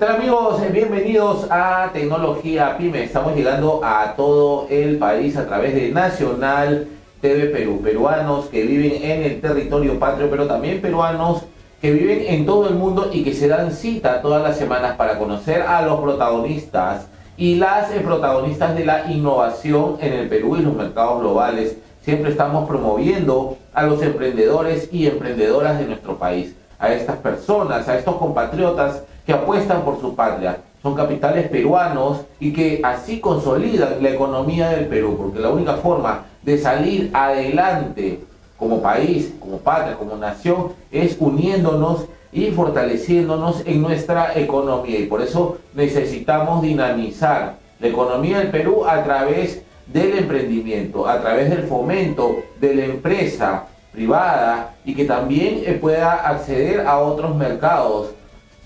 tal 0.00 0.16
amigos? 0.16 0.62
Bienvenidos 0.72 1.46
a 1.50 1.90
Tecnología 1.92 2.78
Pyme. 2.78 3.04
Estamos 3.04 3.36
llegando 3.36 3.82
a 3.84 4.14
todo 4.16 4.66
el 4.70 4.96
país 4.96 5.36
a 5.36 5.46
través 5.46 5.74
de 5.74 5.90
Nacional 5.90 6.88
TV 7.20 7.48
Perú. 7.48 7.82
Peruanos 7.84 8.46
que 8.46 8.62
viven 8.62 9.02
en 9.02 9.24
el 9.24 9.42
territorio 9.42 9.98
patrio, 9.98 10.30
pero 10.30 10.46
también 10.46 10.80
peruanos 10.80 11.42
que 11.82 11.90
viven 11.90 12.22
en 12.28 12.46
todo 12.46 12.70
el 12.70 12.76
mundo 12.76 13.10
y 13.12 13.22
que 13.22 13.34
se 13.34 13.46
dan 13.46 13.72
cita 13.72 14.22
todas 14.22 14.42
las 14.42 14.56
semanas 14.56 14.96
para 14.96 15.18
conocer 15.18 15.60
a 15.60 15.82
los 15.82 16.00
protagonistas 16.00 17.06
y 17.36 17.56
las 17.56 17.92
eh, 17.92 18.00
protagonistas 18.00 18.74
de 18.74 18.86
la 18.86 19.12
innovación 19.12 19.98
en 20.00 20.14
el 20.14 20.28
Perú 20.30 20.56
y 20.56 20.62
los 20.62 20.74
mercados 20.74 21.20
globales. 21.20 21.76
Siempre 22.00 22.30
estamos 22.30 22.66
promoviendo 22.66 23.58
a 23.74 23.82
los 23.82 24.00
emprendedores 24.00 24.88
y 24.90 25.06
emprendedoras 25.06 25.78
de 25.78 25.84
nuestro 25.84 26.16
país, 26.16 26.56
a 26.78 26.90
estas 26.90 27.16
personas, 27.16 27.86
a 27.86 27.98
estos 27.98 28.16
compatriotas 28.16 29.02
que 29.30 29.34
apuestan 29.34 29.82
por 29.82 30.00
su 30.00 30.16
patria. 30.16 30.58
Son 30.82 30.96
capitales 30.96 31.48
peruanos 31.48 32.22
y 32.40 32.52
que 32.52 32.80
así 32.82 33.20
consolidan 33.20 34.02
la 34.02 34.10
economía 34.10 34.70
del 34.70 34.86
Perú, 34.86 35.14
porque 35.16 35.38
la 35.38 35.50
única 35.50 35.74
forma 35.74 36.24
de 36.42 36.58
salir 36.58 37.10
adelante 37.12 38.18
como 38.56 38.82
país, 38.82 39.32
como 39.38 39.58
patria, 39.58 39.96
como 39.96 40.16
nación, 40.16 40.72
es 40.90 41.16
uniéndonos 41.20 42.06
y 42.32 42.46
fortaleciéndonos 42.46 43.62
en 43.66 43.82
nuestra 43.82 44.36
economía. 44.36 44.98
Y 44.98 45.06
por 45.06 45.22
eso 45.22 45.58
necesitamos 45.74 46.62
dinamizar 46.62 47.58
la 47.78 47.86
economía 47.86 48.38
del 48.38 48.50
Perú 48.50 48.84
a 48.84 49.04
través 49.04 49.62
del 49.86 50.18
emprendimiento, 50.18 51.06
a 51.06 51.20
través 51.20 51.50
del 51.50 51.68
fomento 51.68 52.38
de 52.60 52.74
la 52.74 52.84
empresa 52.86 53.66
privada 53.92 54.74
y 54.84 54.92
que 54.96 55.04
también 55.04 55.62
eh, 55.64 55.78
pueda 55.80 56.14
acceder 56.14 56.80
a 56.80 56.98
otros 56.98 57.36
mercados 57.36 58.08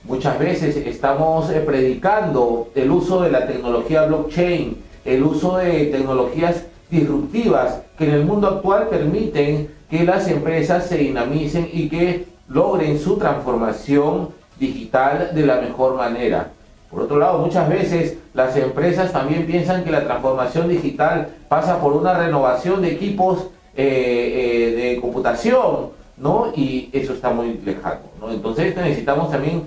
Muchas 0.05 0.39
veces 0.39 0.77
estamos 0.77 1.49
eh, 1.49 1.61
predicando 1.61 2.69
el 2.75 2.91
uso 2.91 3.23
de 3.23 3.31
la 3.31 3.47
tecnología 3.47 4.05
blockchain, 4.05 4.77
el 5.03 5.23
uso 5.23 5.57
de 5.57 5.87
tecnologías 5.87 6.67
disruptivas 6.91 7.81
que 7.97 8.05
en 8.05 8.11
el 8.11 8.25
mundo 8.27 8.49
actual 8.49 8.89
permiten 8.89 9.71
que 9.89 10.05
las 10.05 10.29
empresas 10.29 10.87
se 10.87 10.99
dinamicen 10.99 11.71
y 11.73 11.89
que 11.89 12.27
logren 12.49 12.99
su 12.99 13.17
transformación 13.17 14.29
digital 14.61 15.31
de 15.35 15.47
la 15.47 15.63
mejor 15.63 15.97
manera. 15.97 16.51
Por 16.91 17.03
otro 17.03 17.19
lado, 17.19 17.39
muchas 17.39 17.67
veces 17.71 18.19
las 18.35 18.55
empresas 18.59 19.11
también 19.11 19.47
piensan 19.47 19.85
que 19.85 19.91
la 19.91 20.05
transformación 20.05 20.69
digital 20.69 21.29
pasa 21.49 21.81
por 21.81 21.95
una 21.95 22.13
renovación 22.13 22.83
de 22.83 22.93
equipos 22.93 23.47
eh, 23.75 24.75
eh, 24.77 24.77
de 24.77 25.01
computación, 25.01 25.89
¿no? 26.19 26.53
Y 26.55 26.91
eso 26.93 27.15
está 27.15 27.31
muy 27.31 27.59
lejano, 27.65 28.01
¿no? 28.21 28.31
Entonces 28.31 28.77
necesitamos 28.77 29.31
también 29.31 29.63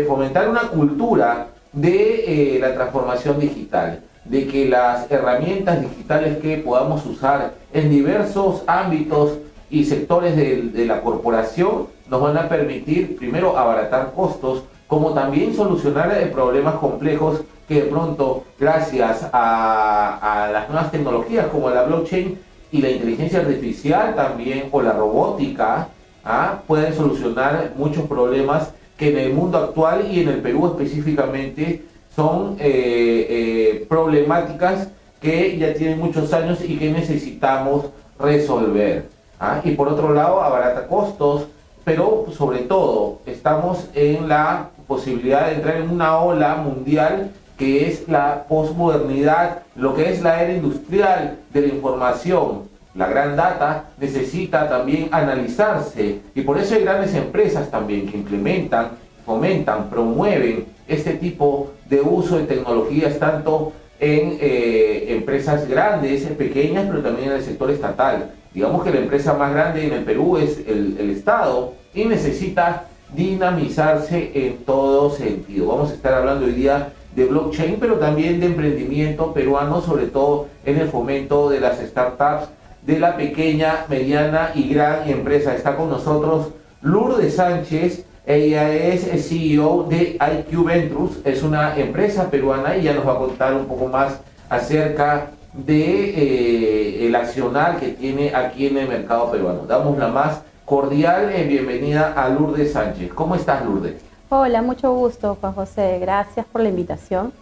fomentar 0.00 0.48
una 0.48 0.62
cultura 0.62 1.48
de 1.72 2.56
eh, 2.56 2.58
la 2.58 2.74
transformación 2.74 3.38
digital, 3.38 4.00
de 4.24 4.46
que 4.46 4.68
las 4.68 5.10
herramientas 5.10 5.80
digitales 5.80 6.38
que 6.38 6.58
podamos 6.58 7.04
usar 7.06 7.54
en 7.72 7.90
diversos 7.90 8.62
ámbitos 8.66 9.38
y 9.70 9.84
sectores 9.84 10.36
de, 10.36 10.84
la 10.86 11.00
corporación 11.00 11.88
nos 12.08 12.20
van 12.20 12.36
a 12.36 12.48
permitir 12.48 13.16
primero 13.16 13.56
abaratar 13.56 14.12
costos, 14.14 14.64
como 14.86 15.14
también 15.14 15.54
solucionar 15.54 16.12
eh, 16.12 16.26
problemas 16.26 16.74
complejos 16.74 17.40
que 17.66 17.82
de 17.82 17.82
pronto, 17.82 18.44
gracias 18.58 19.28
a, 19.32 20.50
las 20.52 20.68
nuevas 20.68 20.90
tecnologías 20.90 21.46
como 21.46 21.70
la 21.70 21.84
blockchain 21.84 22.38
y 22.70 22.82
la 22.82 22.90
inteligencia 22.90 23.40
artificial 23.40 24.14
también, 24.14 24.68
o 24.72 24.82
la 24.82 24.92
robótica, 24.92 25.88
¿ah? 26.24 26.60
pueden 26.66 26.94
solucionar 26.94 27.72
muchos 27.76 28.06
problemas 28.06 28.72
que 28.96 29.10
en 29.10 29.18
el 29.18 29.32
mundo 29.32 29.58
actual 29.58 30.06
y 30.10 30.20
en 30.20 30.28
el 30.28 30.38
Perú 30.40 30.66
específicamente 30.66 31.84
son 32.14 32.56
eh, 32.58 33.26
eh, 33.28 33.86
problemáticas 33.88 34.88
que 35.20 35.56
ya 35.56 35.72
tienen 35.74 35.98
muchos 35.98 36.32
años 36.32 36.58
y 36.62 36.76
que 36.76 36.90
necesitamos 36.90 37.86
resolver. 38.18 39.08
¿ah? 39.40 39.60
Y 39.64 39.72
por 39.72 39.88
otro 39.88 40.12
lado, 40.12 40.42
abarata 40.42 40.86
costos, 40.86 41.46
pero 41.84 42.26
sobre 42.36 42.60
todo 42.60 43.20
estamos 43.26 43.86
en 43.94 44.28
la 44.28 44.70
posibilidad 44.86 45.46
de 45.46 45.54
entrar 45.54 45.76
en 45.76 45.90
una 45.90 46.18
ola 46.18 46.56
mundial 46.56 47.30
que 47.56 47.88
es 47.88 48.08
la 48.08 48.44
posmodernidad, 48.48 49.62
lo 49.76 49.94
que 49.94 50.10
es 50.10 50.22
la 50.22 50.42
era 50.42 50.54
industrial 50.54 51.38
de 51.52 51.60
la 51.60 51.68
información, 51.68 52.62
la 52.94 53.06
gran 53.06 53.36
data 53.36 53.90
necesita 53.98 54.68
también 54.68 55.08
analizarse 55.12 56.20
y 56.34 56.42
por 56.42 56.58
eso 56.58 56.74
hay 56.74 56.82
grandes 56.82 57.14
empresas 57.14 57.70
también 57.70 58.06
que 58.06 58.18
implementan, 58.18 58.90
fomentan, 59.24 59.88
promueven 59.88 60.66
este 60.86 61.14
tipo 61.14 61.72
de 61.88 62.02
uso 62.02 62.36
de 62.36 62.44
tecnologías 62.44 63.18
tanto 63.18 63.72
en 63.98 64.36
eh, 64.40 65.06
empresas 65.08 65.68
grandes, 65.68 66.24
pequeñas, 66.26 66.86
pero 66.88 67.02
también 67.02 67.30
en 67.30 67.36
el 67.36 67.42
sector 67.42 67.70
estatal. 67.70 68.32
Digamos 68.52 68.84
que 68.84 68.90
la 68.90 68.98
empresa 68.98 69.32
más 69.34 69.54
grande 69.54 69.86
en 69.86 69.92
el 69.94 70.04
Perú 70.04 70.36
es 70.36 70.58
el, 70.66 70.96
el 70.98 71.10
Estado 71.10 71.72
y 71.94 72.04
necesita 72.04 72.88
dinamizarse 73.14 74.32
en 74.34 74.58
todo 74.64 75.10
sentido. 75.10 75.68
Vamos 75.68 75.90
a 75.92 75.94
estar 75.94 76.14
hablando 76.14 76.46
hoy 76.46 76.52
día 76.52 76.92
de 77.14 77.24
blockchain, 77.26 77.76
pero 77.78 77.94
también 77.94 78.40
de 78.40 78.46
emprendimiento 78.46 79.32
peruano, 79.32 79.80
sobre 79.80 80.06
todo 80.06 80.48
en 80.64 80.78
el 80.78 80.88
fomento 80.88 81.48
de 81.48 81.60
las 81.60 81.78
startups 81.78 82.48
de 82.82 82.98
la 82.98 83.16
pequeña, 83.16 83.86
mediana 83.88 84.50
y 84.54 84.68
gran 84.68 85.08
empresa. 85.08 85.54
Está 85.54 85.76
con 85.76 85.88
nosotros 85.88 86.48
Lourdes 86.82 87.36
Sánchez, 87.36 88.04
ella 88.26 88.72
es 88.72 89.28
CEO 89.28 89.84
de 89.84 90.18
IQ 90.20 90.64
Ventures, 90.64 91.18
es 91.24 91.42
una 91.42 91.76
empresa 91.76 92.30
peruana 92.30 92.76
y 92.76 92.80
ella 92.80 92.94
nos 92.94 93.06
va 93.06 93.12
a 93.12 93.18
contar 93.18 93.54
un 93.54 93.66
poco 93.66 93.86
más 93.88 94.20
acerca 94.48 95.30
de 95.52 96.10
eh, 96.10 97.06
el 97.06 97.14
accional 97.14 97.78
que 97.78 97.88
tiene 97.88 98.34
aquí 98.34 98.66
en 98.66 98.78
el 98.78 98.88
mercado 98.88 99.30
peruano. 99.30 99.66
Damos 99.66 99.98
la 99.98 100.08
más 100.08 100.42
cordial 100.64 101.30
eh, 101.32 101.44
bienvenida 101.44 102.12
a 102.16 102.28
Lourdes 102.28 102.72
Sánchez. 102.72 103.12
¿Cómo 103.14 103.34
estás, 103.34 103.64
Lourdes? 103.64 103.94
Hola, 104.28 104.62
mucho 104.62 104.92
gusto, 104.92 105.36
Juan 105.40 105.52
José. 105.52 105.98
Gracias 106.00 106.46
por 106.46 106.62
la 106.62 106.70
invitación. 106.70 107.32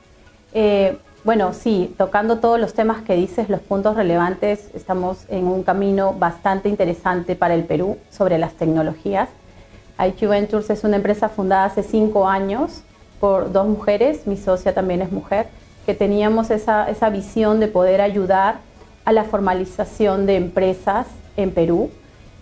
Eh, 0.52 0.98
bueno, 1.22 1.52
sí, 1.52 1.94
tocando 1.98 2.38
todos 2.38 2.58
los 2.58 2.72
temas 2.72 3.02
que 3.02 3.14
dices, 3.14 3.50
los 3.50 3.60
puntos 3.60 3.94
relevantes, 3.94 4.70
estamos 4.74 5.26
en 5.28 5.46
un 5.46 5.62
camino 5.62 6.14
bastante 6.14 6.68
interesante 6.68 7.36
para 7.36 7.54
el 7.54 7.64
Perú 7.64 7.98
sobre 8.10 8.38
las 8.38 8.54
tecnologías. 8.54 9.28
IQ 9.98 10.28
Ventures 10.30 10.70
es 10.70 10.82
una 10.82 10.96
empresa 10.96 11.28
fundada 11.28 11.66
hace 11.66 11.82
cinco 11.82 12.26
años 12.26 12.82
por 13.20 13.52
dos 13.52 13.66
mujeres, 13.66 14.26
mi 14.26 14.38
socia 14.38 14.72
también 14.72 15.02
es 15.02 15.12
mujer, 15.12 15.48
que 15.84 15.94
teníamos 15.94 16.50
esa, 16.50 16.88
esa 16.88 17.10
visión 17.10 17.60
de 17.60 17.68
poder 17.68 18.00
ayudar 18.00 18.60
a 19.04 19.12
la 19.12 19.24
formalización 19.24 20.24
de 20.24 20.36
empresas 20.36 21.06
en 21.36 21.50
Perú 21.50 21.90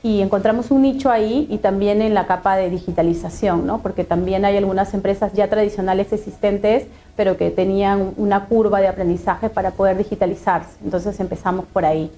y 0.03 0.21
encontramos 0.21 0.71
un 0.71 0.83
nicho 0.83 1.11
ahí 1.11 1.47
y 1.51 1.59
también 1.59 2.03
en 2.03 2.15
la 2.15 2.27
capa 2.27 2.57
de 2.57 2.71
digitalización, 2.71 3.67
¿no? 3.67 3.79
porque 3.79 4.05
también 4.05 4.45
hay 4.45 4.57
algunas 4.57 4.95
empresas 4.95 5.33
ya 5.33 5.49
tradicionales 5.49 6.13
existentes 6.13 6.87
pero 7.19 7.37
que 7.37 7.51
tenían 7.51 8.13
una 8.17 8.45
curva 8.45 8.81
de 8.81 8.87
aprendizaje 8.87 9.51
para 9.51 9.73
poder 9.73 9.97
digitalizarse. 9.97 10.77
Entonces 10.85 11.19
empezamos 11.19 11.65
por 11.67 11.85
ahí. 11.85 12.13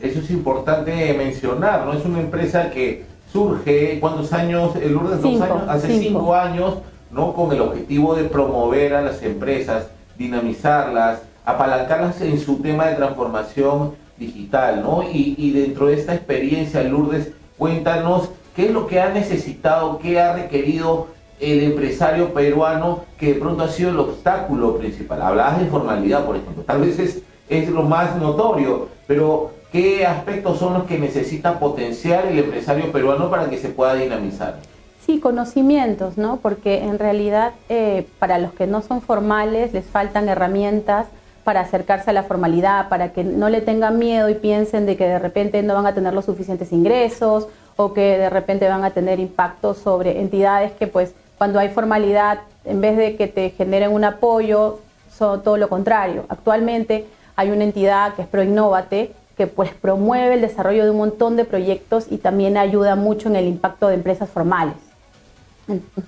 Eso 0.00 0.20
es 0.20 0.30
importante 0.30 1.12
mencionar, 1.12 1.84
¿no? 1.84 1.92
Es 1.92 2.02
una 2.06 2.18
empresa 2.18 2.70
que 2.70 3.04
surge, 3.30 4.00
¿cuántos 4.00 4.32
años? 4.32 4.74
El 4.76 4.96
orden 4.96 5.20
dos 5.20 5.38
años, 5.38 5.62
hace 5.68 5.98
cinco. 5.98 6.34
años, 6.34 6.78
¿no? 7.10 7.34
Con 7.34 7.52
el 7.52 7.60
objetivo 7.60 8.14
de 8.14 8.24
promover 8.24 8.94
a 8.94 9.02
las 9.02 9.22
empresas, 9.22 9.88
dinamizarlas, 10.16 11.20
apalancarlas 11.44 12.18
en 12.22 12.40
su 12.40 12.56
tema 12.56 12.86
de 12.86 12.94
transformación 12.94 13.92
digital, 14.26 14.82
¿no? 14.82 15.02
Y, 15.02 15.50
dentro 15.52 15.86
de 15.86 15.94
esta 15.94 16.14
experiencia, 16.14 16.82
Lourdes, 16.82 17.32
cuéntanos 17.58 18.30
qué 18.54 18.66
es 18.66 18.72
lo 18.72 18.86
que 18.86 19.00
ha 19.00 19.10
necesitado, 19.10 19.98
qué 19.98 20.20
ha 20.20 20.34
requerido 20.34 21.08
el 21.40 21.62
empresario 21.64 22.32
peruano 22.32 23.04
que 23.18 23.34
de 23.34 23.40
pronto 23.40 23.64
ha 23.64 23.68
sido 23.68 23.90
el 23.90 23.98
obstáculo 23.98 24.76
principal. 24.76 25.22
Hablabas 25.22 25.58
de 25.58 25.64
informalidad, 25.64 26.24
por 26.24 26.36
ejemplo, 26.36 26.62
tal 26.62 26.80
vez 26.80 26.98
es, 26.98 27.22
es 27.48 27.68
lo 27.68 27.82
más 27.82 28.16
notorio, 28.16 28.88
pero 29.06 29.50
¿qué 29.72 30.06
aspectos 30.06 30.58
son 30.58 30.74
los 30.74 30.84
que 30.84 30.98
necesita 30.98 31.58
potenciar 31.58 32.26
el 32.26 32.38
empresario 32.38 32.92
peruano 32.92 33.28
para 33.28 33.50
que 33.50 33.58
se 33.58 33.70
pueda 33.70 33.94
dinamizar? 33.94 34.60
Sí, 35.04 35.18
conocimientos, 35.18 36.16
¿no? 36.16 36.36
Porque 36.36 36.84
en 36.84 37.00
realidad 37.00 37.54
eh, 37.68 38.06
para 38.20 38.38
los 38.38 38.52
que 38.52 38.68
no 38.68 38.82
son 38.82 39.02
formales 39.02 39.72
les 39.72 39.84
faltan 39.84 40.28
herramientas 40.28 41.08
para 41.44 41.60
acercarse 41.60 42.10
a 42.10 42.12
la 42.12 42.22
formalidad, 42.22 42.88
para 42.88 43.12
que 43.12 43.24
no 43.24 43.48
le 43.48 43.60
tengan 43.60 43.98
miedo 43.98 44.28
y 44.28 44.34
piensen 44.34 44.86
de 44.86 44.96
que 44.96 45.06
de 45.06 45.18
repente 45.18 45.62
no 45.62 45.74
van 45.74 45.86
a 45.86 45.94
tener 45.94 46.14
los 46.14 46.24
suficientes 46.24 46.72
ingresos 46.72 47.48
o 47.76 47.92
que 47.92 48.18
de 48.18 48.30
repente 48.30 48.68
van 48.68 48.84
a 48.84 48.90
tener 48.90 49.18
impacto 49.18 49.74
sobre 49.74 50.20
entidades 50.20 50.72
que 50.72 50.86
pues 50.86 51.14
cuando 51.38 51.58
hay 51.58 51.70
formalidad, 51.70 52.40
en 52.64 52.80
vez 52.80 52.96
de 52.96 53.16
que 53.16 53.26
te 53.26 53.50
generen 53.50 53.92
un 53.92 54.04
apoyo, 54.04 54.78
son 55.12 55.42
todo 55.42 55.56
lo 55.56 55.68
contrario. 55.68 56.24
Actualmente 56.28 57.06
hay 57.34 57.50
una 57.50 57.64
entidad 57.64 58.14
que 58.14 58.22
es 58.22 58.28
ProInnovate, 58.28 59.12
que 59.36 59.46
pues 59.48 59.74
promueve 59.74 60.34
el 60.34 60.40
desarrollo 60.40 60.84
de 60.84 60.90
un 60.90 60.98
montón 60.98 61.36
de 61.36 61.44
proyectos 61.44 62.06
y 62.10 62.18
también 62.18 62.56
ayuda 62.56 62.94
mucho 62.94 63.28
en 63.28 63.36
el 63.36 63.46
impacto 63.46 63.88
de 63.88 63.94
empresas 63.94 64.30
formales. 64.30 64.76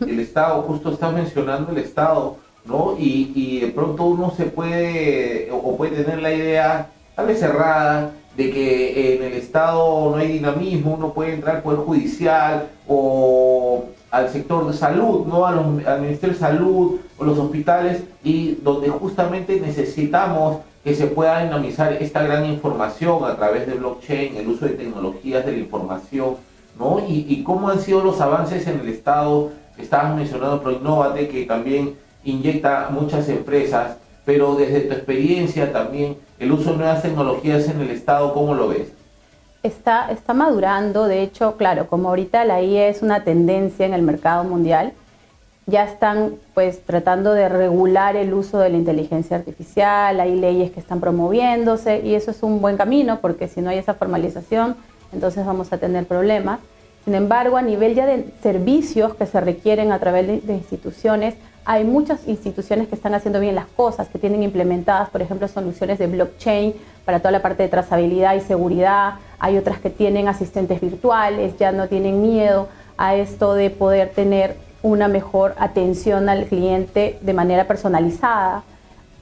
El 0.06 0.20
Estado, 0.20 0.62
justo 0.62 0.92
está 0.92 1.10
mencionando 1.10 1.72
el 1.72 1.78
Estado, 1.78 2.36
¿no? 2.64 2.96
Y, 2.98 3.32
y 3.34 3.60
de 3.60 3.68
pronto 3.68 4.04
uno 4.04 4.32
se 4.36 4.44
puede, 4.44 5.48
o 5.52 5.76
puede 5.76 6.02
tener 6.02 6.22
la 6.22 6.32
idea, 6.32 6.90
tal 7.14 7.26
vez 7.26 7.40
cerrada, 7.40 8.12
de 8.36 8.50
que 8.50 9.14
en 9.14 9.22
el 9.22 9.34
Estado 9.34 10.10
no 10.10 10.16
hay 10.16 10.28
dinamismo, 10.32 10.94
uno 10.94 11.12
puede 11.12 11.34
entrar 11.34 11.56
al 11.56 11.62
Poder 11.62 11.80
Judicial 11.80 12.68
o 12.88 13.84
al 14.10 14.28
sector 14.28 14.66
de 14.66 14.72
salud, 14.72 15.26
¿no? 15.26 15.46
al 15.46 16.00
Ministerio 16.00 16.34
de 16.34 16.40
Salud 16.40 17.00
o 17.18 17.24
los 17.24 17.38
hospitales, 17.38 18.02
y 18.22 18.56
donde 18.62 18.88
justamente 18.88 19.60
necesitamos 19.60 20.58
que 20.82 20.94
se 20.94 21.06
pueda 21.06 21.42
dinamizar 21.42 21.92
esta 21.94 22.22
gran 22.22 22.44
información 22.44 23.24
a 23.24 23.36
través 23.36 23.66
de 23.66 23.74
blockchain, 23.74 24.36
el 24.36 24.48
uso 24.48 24.66
de 24.66 24.72
tecnologías 24.72 25.46
de 25.46 25.52
la 25.52 25.58
información, 25.58 26.36
¿no? 26.78 27.00
Y, 27.08 27.24
y 27.28 27.42
cómo 27.42 27.70
han 27.70 27.80
sido 27.80 28.02
los 28.02 28.20
avances 28.20 28.66
en 28.66 28.80
el 28.80 28.88
Estado. 28.88 29.50
Estabas 29.78 30.14
mencionando 30.14 30.60
ProInnovate, 30.60 31.28
que 31.28 31.44
también 31.46 31.94
inyecta 32.24 32.88
muchas 32.90 33.28
empresas, 33.28 33.96
pero 34.24 34.54
desde 34.54 34.80
tu 34.80 34.94
experiencia 34.94 35.72
también, 35.72 36.16
el 36.38 36.52
uso 36.52 36.72
de 36.72 36.78
nuevas 36.78 37.02
tecnologías 37.02 37.68
en 37.68 37.80
el 37.80 37.90
Estado, 37.90 38.32
¿cómo 38.32 38.54
lo 38.54 38.68
ves? 38.68 38.92
Está, 39.62 40.10
está 40.10 40.34
madurando, 40.34 41.06
de 41.06 41.22
hecho, 41.22 41.56
claro, 41.56 41.86
como 41.86 42.08
ahorita 42.08 42.44
la 42.44 42.62
IA 42.62 42.88
es 42.88 43.02
una 43.02 43.24
tendencia 43.24 43.86
en 43.86 43.94
el 43.94 44.02
mercado 44.02 44.44
mundial, 44.44 44.92
ya 45.66 45.84
están 45.84 46.34
pues 46.52 46.84
tratando 46.84 47.32
de 47.32 47.48
regular 47.48 48.16
el 48.16 48.34
uso 48.34 48.58
de 48.58 48.68
la 48.68 48.76
inteligencia 48.76 49.38
artificial, 49.38 50.20
hay 50.20 50.38
leyes 50.38 50.70
que 50.70 50.80
están 50.80 51.00
promoviéndose 51.00 52.00
y 52.04 52.14
eso 52.14 52.30
es 52.30 52.42
un 52.42 52.60
buen 52.60 52.76
camino 52.76 53.20
porque 53.20 53.48
si 53.48 53.62
no 53.62 53.70
hay 53.70 53.78
esa 53.78 53.94
formalización, 53.94 54.76
entonces 55.12 55.46
vamos 55.46 55.72
a 55.72 55.78
tener 55.78 56.06
problemas. 56.06 56.60
Sin 57.04 57.14
embargo, 57.14 57.56
a 57.56 57.62
nivel 57.62 57.94
ya 57.94 58.06
de 58.06 58.26
servicios 58.42 59.14
que 59.14 59.26
se 59.26 59.40
requieren 59.40 59.92
a 59.92 59.98
través 59.98 60.26
de, 60.26 60.40
de 60.40 60.54
instituciones, 60.54 61.34
hay 61.64 61.84
muchas 61.84 62.26
instituciones 62.28 62.88
que 62.88 62.94
están 62.94 63.14
haciendo 63.14 63.40
bien 63.40 63.54
las 63.54 63.66
cosas, 63.66 64.08
que 64.08 64.18
tienen 64.18 64.42
implementadas, 64.42 65.08
por 65.08 65.22
ejemplo, 65.22 65.48
soluciones 65.48 65.98
de 65.98 66.06
blockchain 66.06 66.74
para 67.04 67.20
toda 67.20 67.30
la 67.32 67.42
parte 67.42 67.62
de 67.62 67.68
trazabilidad 67.68 68.34
y 68.34 68.40
seguridad. 68.40 69.14
Hay 69.38 69.56
otras 69.56 69.78
que 69.78 69.90
tienen 69.90 70.28
asistentes 70.28 70.80
virtuales, 70.80 71.56
ya 71.58 71.72
no 71.72 71.88
tienen 71.88 72.20
miedo 72.20 72.68
a 72.96 73.14
esto 73.16 73.54
de 73.54 73.70
poder 73.70 74.10
tener 74.10 74.56
una 74.82 75.08
mejor 75.08 75.54
atención 75.58 76.28
al 76.28 76.44
cliente 76.44 77.18
de 77.22 77.32
manera 77.32 77.66
personalizada, 77.66 78.62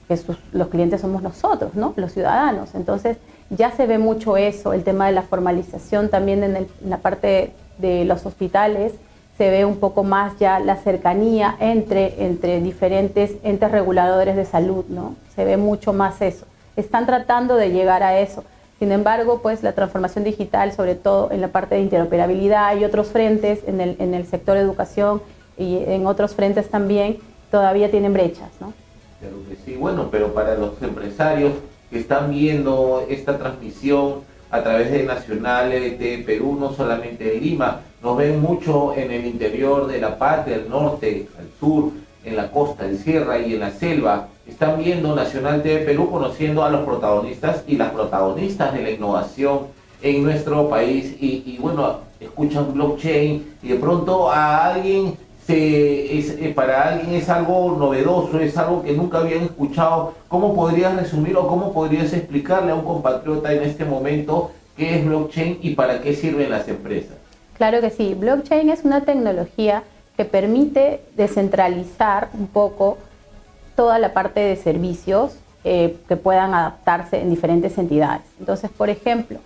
que 0.09 0.19
los 0.53 0.69
clientes 0.69 1.01
somos 1.01 1.23
nosotros, 1.23 1.75
¿no? 1.75 1.95
los 1.97 2.13
ciudadanos. 2.13 2.75
Entonces 2.75 3.19
ya 3.51 3.71
se 3.71 3.87
ve 3.87 3.99
mucho 3.99 4.37
eso, 4.37 4.73
el 4.73 4.83
tema 4.83 5.07
de 5.07 5.13
la 5.13 5.23
formalización 5.23 6.09
también 6.09 6.43
en, 6.43 6.67
la 6.85 6.99
parte 6.99 7.53
de 7.79 8.05
los 8.05 8.27
hospitales, 8.27 8.95
se 9.43 9.51
ve 9.51 9.65
un 9.65 9.79
poco 9.79 10.05
más 10.05 10.39
ya 10.39 10.61
la 10.61 10.77
cercanía 10.77 11.57
entre, 11.59 12.25
entre 12.25 12.61
diferentes 12.61 13.33
entes 13.43 13.73
reguladores 13.73 14.37
de 14.37 14.45
salud, 14.45 14.85
¿no? 14.89 15.17
Se 15.35 15.45
ve 15.45 15.57
mucho 15.57 15.93
más 15.93 16.23
eso. 16.23 16.47
Están 16.77 17.07
tratando 17.07 17.57
de 17.57 17.73
llegar 17.73 18.05
a 18.05 18.21
eso. 18.21 18.45
Sin 18.79 18.93
embargo, 18.93 19.41
pues 19.43 19.65
la 19.65 19.73
transformación 19.73 20.23
digital, 20.23 20.71
sobre 20.71 20.95
todo 20.95 21.33
en 21.33 21.41
la 21.41 21.49
parte 21.49 21.75
de 21.75 21.81
interoperabilidad 21.81 22.77
y 22.77 22.85
otros 22.85 23.09
frentes 23.09 23.67
en 23.67 23.81
el, 23.81 23.97
en 23.99 24.15
el 24.15 24.29
sector 24.29 24.57
educación 24.57 25.21
y 25.59 25.79
en 25.89 26.07
otros 26.07 26.37
frentes 26.37 26.71
también 26.71 27.17
todavía 27.51 27.91
tienen 27.91 28.13
brechas, 28.13 28.51
¿no? 28.61 28.73
Claro 29.19 29.39
que 29.49 29.57
sí, 29.57 29.77
bueno, 29.77 30.07
pero 30.13 30.33
para 30.35 30.55
los 30.55 30.81
empresarios 30.81 31.55
que 31.91 31.99
están 31.99 32.31
viendo 32.31 33.05
esta 33.11 33.39
transmisión 33.39 34.21
a 34.53 34.63
través 34.63 34.93
de 34.93 35.03
Nacional 35.03 35.71
de 35.73 36.23
Perú, 36.25 36.57
no 36.61 36.73
solamente 36.73 37.37
en 37.37 37.43
Lima, 37.43 37.81
nos 38.03 38.17
ven 38.17 38.41
mucho 38.41 38.95
en 38.97 39.11
el 39.11 39.27
interior 39.27 39.87
de 39.87 40.01
la 40.01 40.19
patria, 40.19 40.57
al 40.57 40.69
norte, 40.69 41.29
al 41.39 41.47
sur, 41.61 41.93
en 42.25 42.37
la 42.37 42.51
costa, 42.51 42.87
en 42.87 42.99
sierra 42.99 43.39
y 43.39 43.55
en 43.55 43.61
la 43.61 43.71
selva. 43.71 44.29
Están 44.47 44.79
viendo 44.83 45.15
Nacional 45.15 45.63
TV 45.63 45.85
Perú 45.85 46.11
conociendo 46.11 46.65
a 46.65 46.71
los 46.71 46.85
protagonistas 46.85 47.63
y 47.67 47.77
las 47.77 47.91
protagonistas 47.93 48.75
de 48.75 48.83
la 48.83 48.91
innovación 48.91 49.61
en 50.03 50.25
nuestro 50.25 50.69
país 50.69 51.17
y, 51.21 51.57
bueno, 51.61 51.99
escuchan 52.19 52.73
blockchain 52.75 53.57
y 53.63 53.69
de 53.69 53.77
pronto 53.77 54.31
a 54.31 54.73
alguien 54.73 55.17
se, 55.47 56.19
es, 56.19 56.31
eh, 56.31 56.53
para 56.55 56.89
alguien 56.89 57.15
es 57.15 57.29
algo 57.29 57.77
novedoso, 57.79 58.39
es 58.39 58.57
algo 58.57 58.83
que 58.83 58.93
nunca 58.93 59.19
habían 59.19 59.45
escuchado. 59.45 60.15
¿Cómo 60.29 60.55
podrías 60.55 60.97
resumir 60.97 61.37
o 61.37 61.47
cómo 61.47 61.73
podrías 61.73 62.13
explicarle 62.13 62.73
a 62.73 62.75
un 62.77 62.85
compatriota 62.85 63.53
en 63.53 63.63
este 63.63 63.85
momento 63.85 64.51
qué 64.77 64.99
es 64.99 65.07
blockchain 65.07 65.59
y 65.63 65.75
para 65.75 66.01
qué 66.01 66.15
sirven 66.15 66.51
las 66.51 66.67
empresas? 66.69 67.22
Claro 67.63 67.81
que 67.81 67.91
sí, 67.91 68.15
blockchain 68.15 68.71
es 68.71 68.85
una 68.85 69.03
tecnología 69.03 69.85
que 70.17 70.25
permite 70.25 71.01
descentralizar 71.15 72.29
un 72.35 72.49
poco 72.49 72.99
toda 73.77 74.01
la 74.01 74.13
parte 74.13 74.41
de 74.41 74.57
servicios 74.57 75.37
eh, 75.63 75.97
que 76.09 76.17
puedan 76.17 76.55
adaptarse 76.55 77.21
en 77.21 77.31
diferentes 77.31 77.79
entidades. 77.79 78.23
Entonces, 78.41 78.69
por 78.69 78.91
ejemplo, 78.91 79.39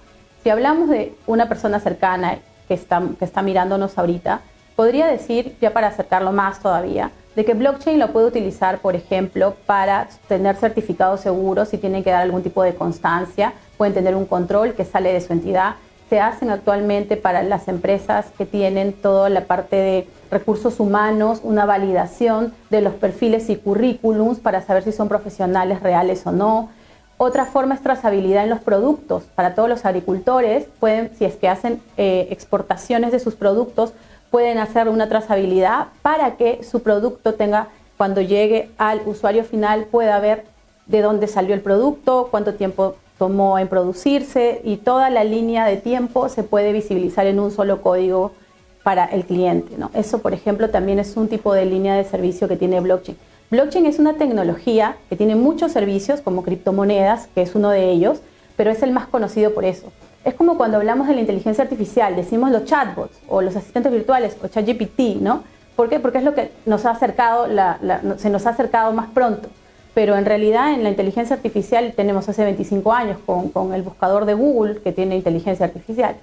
si 0.43 0.49
hablamos 0.49 0.89
de 0.89 1.15
una 1.27 1.47
persona 1.47 1.79
cercana 1.79 2.39
que 2.67 2.73
está, 2.73 3.03
que 3.19 3.27
está 3.27 3.43
mirándonos 3.43 3.99
ahorita, 3.99 4.41
podría 4.77 5.09
decir, 5.09 5.55
ya 5.61 5.75
para 5.75 5.89
acercarlo 5.89 6.33
más 6.33 6.61
todavía, 6.61 7.11
de 7.35 7.45
que 7.45 7.53
blockchain 7.53 7.99
lo 7.99 8.15
puede 8.15 8.29
utilizar, 8.29 8.79
por 8.79 8.97
ejemplo, 8.97 9.57
para 9.67 10.09
tener 10.27 10.57
certificados 10.57 11.21
seguros 11.21 11.69
si 11.69 11.77
tienen 11.77 12.03
que 12.03 12.13
dar 12.13 12.23
algún 12.23 12.43
tipo 12.43 12.63
de 12.63 12.75
constancia, 12.75 13.53
pueden 13.77 13.93
tener 13.93 14.15
un 14.17 14.25
control 14.25 14.73
que 14.73 14.87
sale 14.87 15.13
de 15.13 15.21
su 15.21 15.35
entidad. 15.35 15.75
Se 16.09 16.21
hacen 16.21 16.51
actualmente 16.51 17.17
para 17.17 17.43
las 17.43 17.69
empresas 17.69 18.27
que 18.39 18.47
tienen 18.47 18.93
toda 18.93 19.29
la 19.29 19.43
parte 19.43 19.77
de 19.77 20.09
recursos 20.31 20.79
humanos, 20.79 21.41
una 21.43 21.67
validación 21.67 22.55
de 22.71 22.81
los 22.81 22.95
perfiles 22.95 23.51
y 23.51 23.57
currículums 23.57 24.39
para 24.39 24.63
saber 24.63 24.85
si 24.85 24.93
son 24.93 25.09
profesionales 25.09 25.83
reales 25.83 26.27
o 26.27 26.33
no. 26.33 26.71
Otra 27.19 27.47
forma 27.47 27.75
es 27.75 27.81
trazabilidad 27.81 28.45
en 28.45 28.51
los 28.51 28.61
productos. 28.61 29.25
Para 29.35 29.55
todos 29.55 29.69
los 29.69 29.85
agricultores, 29.85 30.67
pueden, 30.79 31.11
si 31.17 31.25
es 31.25 31.35
que 31.37 31.49
hacen 31.49 31.81
eh, 31.97 32.29
exportaciones 32.31 33.11
de 33.11 33.21
sus 33.21 33.35
productos, 33.35 33.93
pueden 34.31 34.59
hacer 34.59 34.89
una 34.89 35.09
trazabilidad 35.09 35.87
para 36.03 36.37
que 36.37 36.63
su 36.63 36.83
producto 36.83 37.35
tenga, 37.35 37.69
cuando 37.97 38.21
llegue 38.21 38.71
al 38.77 39.01
usuario 39.07 39.45
final, 39.45 39.87
pueda 39.87 40.19
ver 40.21 40.45
de 40.87 41.01
dónde 41.01 41.27
salió 41.27 41.55
el 41.55 41.63
producto, 41.63 42.29
cuánto 42.31 42.55
tiempo 42.55 42.97
tomó 43.19 43.59
en 43.59 43.69
producirse 43.69 44.61
y 44.65 44.77
toda 44.77 45.11
la 45.11 45.25
línea 45.25 45.67
de 45.67 45.77
tiempo 45.77 46.29
se 46.29 46.43
puede 46.43 46.73
visibilizar 46.73 47.27
en 47.27 47.41
un 47.41 47.51
solo 47.51 47.83
código 47.83 48.33
para 48.83 49.05
el 49.07 49.25
cliente. 49.25 49.77
¿no? 49.79 49.91
Eso, 49.95 50.21
por 50.21 50.33
ejemplo, 50.33 50.71
también 50.71 50.99
es 50.99 51.17
un 51.17 51.29
tipo 51.29 51.55
de 51.55 51.67
línea 51.67 51.95
de 51.95 52.05
servicio 52.05 52.47
que 52.47 52.57
tiene 52.57 52.81
blockchain. 52.81 53.17
Blockchain 53.51 53.87
es 53.87 53.99
una 53.99 54.15
tecnología 54.15 54.97
que 55.09 55.17
tiene 55.17 55.37
muchos 55.37 55.73
servicios 55.73 56.21
como 56.21 56.43
criptomonedas, 56.43 57.29
que 57.35 57.43
es 57.43 57.55
uno 57.55 57.71
de 57.71 57.91
ellos, 57.91 58.21
pero 58.57 58.71
es 58.71 58.83
el 58.83 58.93
más 58.93 59.07
conocido 59.07 59.55
por 59.55 59.65
eso. 59.65 59.93
Es 60.25 60.35
como 60.35 60.57
cuando 60.57 60.79
hablamos 60.79 61.07
de 61.07 61.15
la 61.15 61.21
inteligencia 61.21 61.63
artificial, 61.63 62.17
decimos 62.17 62.51
los 62.51 62.65
chatbots 62.65 63.17
o 63.29 63.43
los 63.43 63.55
asistentes 63.55 63.93
virtuales 63.93 64.37
o 64.43 64.49
ChatGPT, 64.49 65.21
¿no? 65.21 65.45
¿Por 65.77 65.89
qué? 65.89 66.01
Porque 66.01 66.19
es 66.19 66.25
lo 66.25 66.35
que 66.35 66.51
nos 66.65 66.85
ha 66.87 66.91
acercado, 66.91 67.47
se 68.17 68.31
nos 68.31 68.47
ha 68.47 68.51
acercado 68.51 68.93
más 68.93 69.09
pronto. 69.11 69.49
Pero 69.97 70.15
en 70.15 70.27
realidad 70.27 70.75
en 70.75 70.83
la 70.83 70.91
inteligencia 70.91 71.37
artificial 71.37 71.95
tenemos 71.97 72.29
hace 72.29 72.45
25 72.45 72.93
años 72.93 73.17
con, 73.25 73.49
con 73.49 73.73
el 73.73 73.81
buscador 73.81 74.27
de 74.27 74.35
Google 74.35 74.83
que 74.83 74.93
tiene 74.93 75.17
inteligencia 75.17 75.65
artificial. 75.65 76.17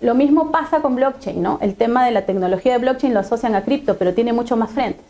Lo 0.00 0.14
mismo 0.14 0.50
pasa 0.50 0.80
con 0.80 0.96
blockchain, 0.96 1.42
¿no? 1.42 1.58
El 1.60 1.74
tema 1.74 2.06
de 2.06 2.12
la 2.12 2.24
tecnología 2.24 2.72
de 2.72 2.78
blockchain 2.78 3.12
lo 3.12 3.20
asocian 3.20 3.54
a 3.54 3.62
cripto, 3.62 3.98
pero 3.98 4.14
tiene 4.14 4.32
mucho 4.32 4.56
más 4.56 4.70
frente. 4.70 5.00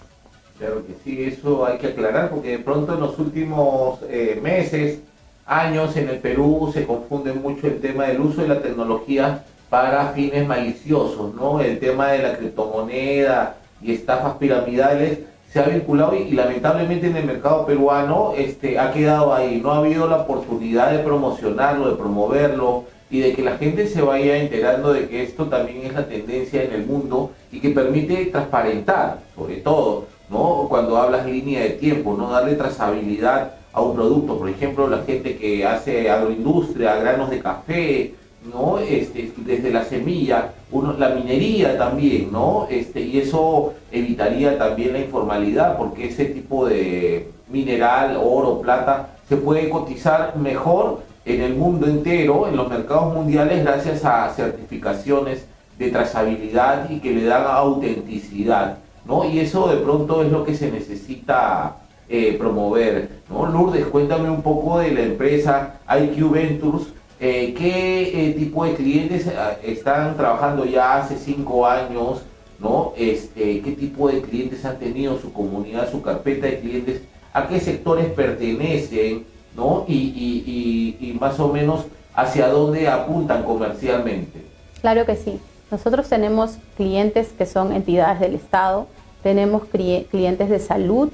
Claro 0.58 0.84
que 0.84 0.94
sí, 1.04 1.22
eso 1.22 1.64
hay 1.64 1.78
que 1.78 1.86
aclarar 1.86 2.30
porque 2.30 2.50
de 2.50 2.58
pronto 2.58 2.94
en 2.94 3.00
los 3.00 3.16
últimos 3.20 4.00
eh, 4.08 4.40
meses 4.42 4.98
años 5.46 5.96
en 5.96 6.08
el 6.08 6.18
Perú 6.18 6.68
se 6.74 6.88
confunde 6.88 7.32
mucho 7.32 7.68
el 7.68 7.80
tema 7.80 8.06
del 8.06 8.22
uso 8.22 8.42
de 8.42 8.48
la 8.48 8.60
tecnología 8.60 9.44
para 9.68 10.08
fines 10.08 10.48
maliciosos, 10.48 11.32
¿no? 11.36 11.60
El 11.60 11.78
tema 11.78 12.08
de 12.08 12.24
la 12.24 12.36
criptomoneda 12.36 13.54
y 13.80 13.94
estafas 13.94 14.34
piramidales 14.34 15.20
se 15.52 15.58
ha 15.58 15.64
vinculado 15.64 16.14
y, 16.14 16.30
lamentablemente 16.30 17.08
en 17.08 17.16
el 17.16 17.24
mercado 17.24 17.66
peruano 17.66 18.34
este, 18.36 18.78
ha 18.78 18.92
quedado 18.92 19.34
ahí. 19.34 19.60
No 19.60 19.72
ha 19.72 19.78
habido 19.78 20.08
la 20.08 20.18
oportunidad 20.18 20.92
de 20.92 21.00
promocionarlo, 21.00 21.90
de 21.90 21.96
promoverlo 21.96 22.84
y 23.10 23.20
de 23.20 23.32
que 23.32 23.42
la 23.42 23.58
gente 23.58 23.88
se 23.88 24.00
vaya 24.00 24.36
enterando 24.36 24.92
de 24.92 25.08
que 25.08 25.24
esto 25.24 25.46
también 25.46 25.82
es 25.84 25.94
la 25.94 26.06
tendencia 26.06 26.62
en 26.62 26.72
el 26.72 26.86
mundo 26.86 27.32
y 27.50 27.60
que 27.60 27.70
permite 27.70 28.26
transparentar, 28.26 29.18
sobre 29.34 29.56
todo, 29.56 30.06
¿no? 30.28 30.66
Cuando 30.68 30.96
hablas 30.96 31.26
línea 31.26 31.62
de 31.62 31.70
tiempo, 31.70 32.14
¿no? 32.16 32.30
Darle 32.30 32.54
trazabilidad 32.54 33.54
a 33.72 33.80
un 33.80 33.96
producto. 33.96 34.38
Por 34.38 34.48
ejemplo, 34.48 34.88
la 34.88 35.02
gente 35.02 35.36
que 35.36 35.66
hace 35.66 36.08
agroindustria, 36.08 36.94
granos 36.96 37.30
de 37.30 37.40
café, 37.40 38.14
¿no? 38.44 38.78
Este, 38.78 39.32
desde 39.38 39.70
la 39.70 39.84
semilla, 39.84 40.52
uno, 40.70 40.94
la 40.98 41.10
minería 41.10 41.76
también, 41.76 42.32
¿no? 42.32 42.66
Este, 42.70 43.00
y 43.00 43.18
eso 43.18 43.74
evitaría 43.90 44.58
también 44.58 44.92
la 44.92 45.00
informalidad, 45.00 45.76
porque 45.76 46.08
ese 46.08 46.26
tipo 46.26 46.66
de 46.66 47.30
mineral, 47.48 48.18
oro, 48.22 48.60
plata, 48.60 49.10
se 49.28 49.36
puede 49.36 49.68
cotizar 49.68 50.36
mejor 50.36 51.02
en 51.24 51.42
el 51.42 51.54
mundo 51.54 51.86
entero, 51.86 52.48
en 52.48 52.56
los 52.56 52.68
mercados 52.68 53.14
mundiales, 53.14 53.64
gracias 53.64 54.04
a 54.04 54.28
certificaciones 54.30 55.46
de 55.78 55.90
trazabilidad 55.90 56.90
y 56.90 57.00
que 57.00 57.12
le 57.12 57.24
dan 57.24 57.44
autenticidad. 57.46 58.78
¿no? 59.04 59.24
Y 59.24 59.40
eso 59.40 59.68
de 59.68 59.76
pronto 59.76 60.22
es 60.22 60.30
lo 60.30 60.44
que 60.44 60.54
se 60.54 60.70
necesita 60.70 61.76
eh, 62.08 62.36
promover, 62.38 63.08
¿no? 63.30 63.46
Lourdes, 63.46 63.86
cuéntame 63.86 64.28
un 64.28 64.42
poco 64.42 64.80
de 64.80 64.90
la 64.90 65.02
empresa 65.02 65.76
IQ 65.88 66.30
Ventures, 66.30 66.88
eh, 67.20 67.54
¿qué 67.56 68.34
tipo 68.38 68.64
de 68.64 68.74
clientes 68.74 69.26
están 69.62 70.16
trabajando 70.16 70.64
ya 70.64 70.96
hace 70.96 71.16
cinco 71.16 71.66
años? 71.66 72.22
¿no? 72.60 72.92
Este, 72.96 73.60
qué 73.62 73.72
tipo 73.72 74.08
de 74.08 74.20
clientes 74.20 74.64
han 74.64 74.78
tenido 74.78 75.18
su 75.18 75.32
comunidad, 75.32 75.90
su 75.90 76.02
carpeta 76.02 76.46
de 76.46 76.60
clientes, 76.60 77.02
a 77.32 77.48
qué 77.48 77.58
sectores 77.58 78.06
pertenecen, 78.12 79.24
¿no? 79.56 79.84
Y, 79.88 81.16
más 81.18 81.38
o 81.40 81.48
menos 81.48 81.84
hacia 82.14 82.48
dónde 82.48 82.88
apuntan 82.88 83.44
comercialmente. 83.44 84.42
Claro 84.80 85.04
que 85.04 85.16
sí. 85.16 85.38
Nosotros 85.70 86.08
tenemos 86.08 86.56
clientes 86.76 87.28
que 87.36 87.46
son 87.46 87.72
entidades 87.72 88.20
del 88.20 88.34
Estado, 88.34 88.86
tenemos 89.22 89.64
clientes 89.64 90.48
de 90.48 90.58
salud, 90.58 91.10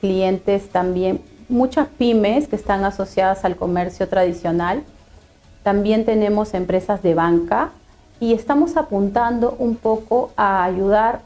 clientes 0.00 0.68
también, 0.68 1.20
muchas 1.48 1.88
pymes 1.88 2.48
que 2.48 2.56
están 2.56 2.84
asociadas 2.84 3.44
al 3.44 3.56
comercio 3.56 4.08
tradicional. 4.08 4.82
También 5.64 6.04
tenemos 6.04 6.54
empresas 6.54 7.02
de 7.02 7.14
banca, 7.14 7.70
y 8.20 8.32
estamos 8.32 8.76
apuntando 8.76 9.54
un 9.58 9.76
poco 9.76 10.30
a 10.36 10.64
ayudar 10.64 11.20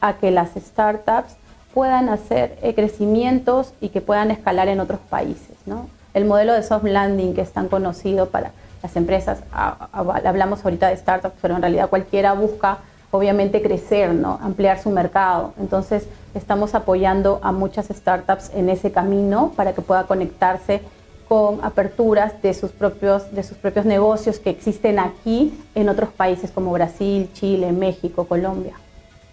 a 0.00 0.14
que 0.14 0.30
las 0.30 0.50
startups 0.54 1.36
puedan 1.74 2.08
hacer 2.08 2.58
eh, 2.62 2.74
crecimientos 2.74 3.72
y 3.80 3.88
que 3.88 4.00
puedan 4.00 4.30
escalar 4.30 4.68
en 4.68 4.80
otros 4.80 5.00
países. 5.00 5.56
¿no? 5.66 5.88
El 6.14 6.26
modelo 6.26 6.52
de 6.52 6.62
soft 6.62 6.84
landing 6.84 7.34
que 7.34 7.40
es 7.40 7.52
tan 7.52 7.68
conocido 7.68 8.28
para 8.28 8.52
las 8.82 8.94
empresas, 8.94 9.40
hablamos 9.50 10.64
ahorita 10.64 10.88
de 10.88 10.96
startups, 10.96 11.34
pero 11.42 11.56
en 11.56 11.62
realidad 11.62 11.88
cualquiera 11.88 12.32
busca 12.34 12.78
obviamente 13.10 13.60
crecer, 13.60 14.14
¿no? 14.14 14.38
ampliar 14.40 14.78
su 14.80 14.90
mercado. 14.90 15.54
Entonces 15.58 16.06
estamos 16.34 16.76
apoyando 16.76 17.40
a 17.42 17.50
muchas 17.50 17.88
startups 17.88 18.52
en 18.54 18.68
ese 18.68 18.92
camino 18.92 19.52
para 19.56 19.72
que 19.72 19.82
pueda 19.82 20.04
conectarse 20.04 20.82
con 21.28 21.62
aperturas 21.62 22.40
de 22.40 22.54
sus 22.54 22.70
propios, 22.70 23.32
de 23.34 23.42
sus 23.42 23.58
propios 23.58 23.84
negocios 23.84 24.38
que 24.38 24.50
existen 24.50 24.98
aquí 24.98 25.52
en 25.74 25.88
otros 25.90 26.08
países 26.10 26.50
como 26.50 26.72
Brasil, 26.72 27.28
Chile, 27.34 27.70
México, 27.72 28.24
Colombia. 28.24 28.74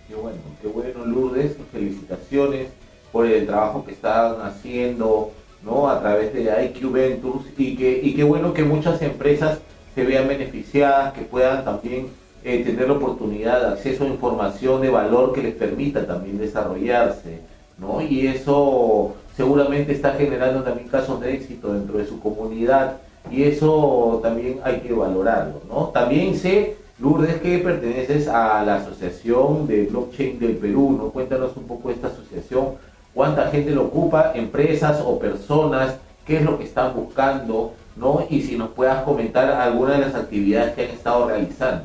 Qué 0.07 0.15
bueno, 0.15 0.37
qué 0.61 0.67
bueno 0.67 1.05
Lourdes, 1.05 1.55
felicitaciones 1.71 2.67
por 3.11 3.25
el 3.25 3.47
trabajo 3.47 3.85
que 3.85 3.93
están 3.93 4.41
haciendo 4.41 5.31
¿no? 5.63 5.89
a 5.89 6.01
través 6.01 6.33
de 6.33 6.43
IQ 6.65 6.91
Ventures 6.91 7.45
y, 7.57 7.77
que, 7.77 8.01
y 8.03 8.13
qué 8.13 8.23
bueno 8.23 8.53
que 8.53 8.63
muchas 8.63 9.01
empresas 9.01 9.59
se 9.95 10.03
vean 10.03 10.27
beneficiadas, 10.27 11.13
que 11.13 11.21
puedan 11.21 11.63
también 11.63 12.09
eh, 12.43 12.61
tener 12.63 12.89
la 12.89 12.95
oportunidad 12.95 13.61
de 13.61 13.67
acceso 13.67 14.03
a 14.03 14.07
información 14.07 14.81
de 14.81 14.89
valor 14.89 15.31
que 15.31 15.41
les 15.41 15.55
permita 15.55 16.05
también 16.05 16.37
desarrollarse. 16.37 17.39
¿no? 17.77 18.01
Y 18.01 18.27
eso 18.27 19.15
seguramente 19.35 19.91
está 19.91 20.13
generando 20.13 20.63
también 20.63 20.87
casos 20.87 21.19
de 21.19 21.33
éxito 21.33 21.73
dentro 21.73 21.97
de 21.97 22.05
su 22.05 22.19
comunidad 22.19 22.97
y 23.31 23.43
eso 23.43 24.19
también 24.21 24.59
hay 24.63 24.79
que 24.79 24.93
valorarlo, 24.93 25.61
¿no? 25.67 25.87
También 25.87 26.35
sé, 26.35 26.77
Lourdes, 26.99 27.41
que 27.41 27.57
perteneces 27.57 28.27
a 28.27 28.63
la 28.63 28.75
Asociación 28.75 29.67
de 29.67 29.85
Blockchain 29.85 30.39
del 30.39 30.57
Perú, 30.57 30.95
¿no? 30.97 31.09
Cuéntanos 31.09 31.57
un 31.57 31.63
poco 31.63 31.89
esta 31.89 32.07
asociación, 32.07 32.75
cuánta 33.13 33.47
gente 33.47 33.71
lo 33.71 33.85
ocupa, 33.85 34.31
empresas 34.35 35.01
o 35.03 35.19
personas, 35.19 35.95
qué 36.25 36.37
es 36.37 36.43
lo 36.43 36.57
que 36.57 36.63
están 36.63 36.95
buscando, 36.95 37.73
¿no? 37.95 38.25
Y 38.29 38.41
si 38.41 38.57
nos 38.57 38.69
puedas 38.69 39.03
comentar 39.03 39.49
algunas 39.49 39.97
de 39.97 40.05
las 40.05 40.15
actividades 40.15 40.73
que 40.75 40.85
han 40.85 40.91
estado 40.91 41.27
realizando. 41.27 41.83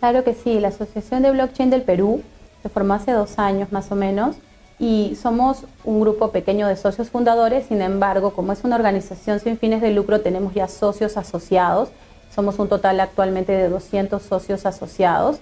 Claro 0.00 0.24
que 0.24 0.34
sí, 0.34 0.58
la 0.58 0.68
Asociación 0.68 1.22
de 1.22 1.32
Blockchain 1.32 1.70
del 1.70 1.82
Perú 1.82 2.22
se 2.62 2.68
formó 2.68 2.94
hace 2.94 3.12
dos 3.12 3.38
años 3.38 3.70
más 3.72 3.92
o 3.92 3.94
menos 3.94 4.36
y 4.78 5.16
somos 5.20 5.64
un 5.84 6.00
grupo 6.00 6.30
pequeño 6.30 6.68
de 6.68 6.76
socios 6.76 7.10
fundadores, 7.10 7.66
sin 7.66 7.82
embargo, 7.82 8.32
como 8.32 8.52
es 8.52 8.62
una 8.64 8.76
organización 8.76 9.40
sin 9.40 9.58
fines 9.58 9.80
de 9.80 9.90
lucro, 9.90 10.20
tenemos 10.20 10.54
ya 10.54 10.68
socios 10.68 11.16
asociados, 11.16 11.90
somos 12.34 12.58
un 12.58 12.68
total 12.68 13.00
actualmente 13.00 13.52
de 13.52 13.68
200 13.68 14.22
socios 14.22 14.66
asociados 14.66 15.40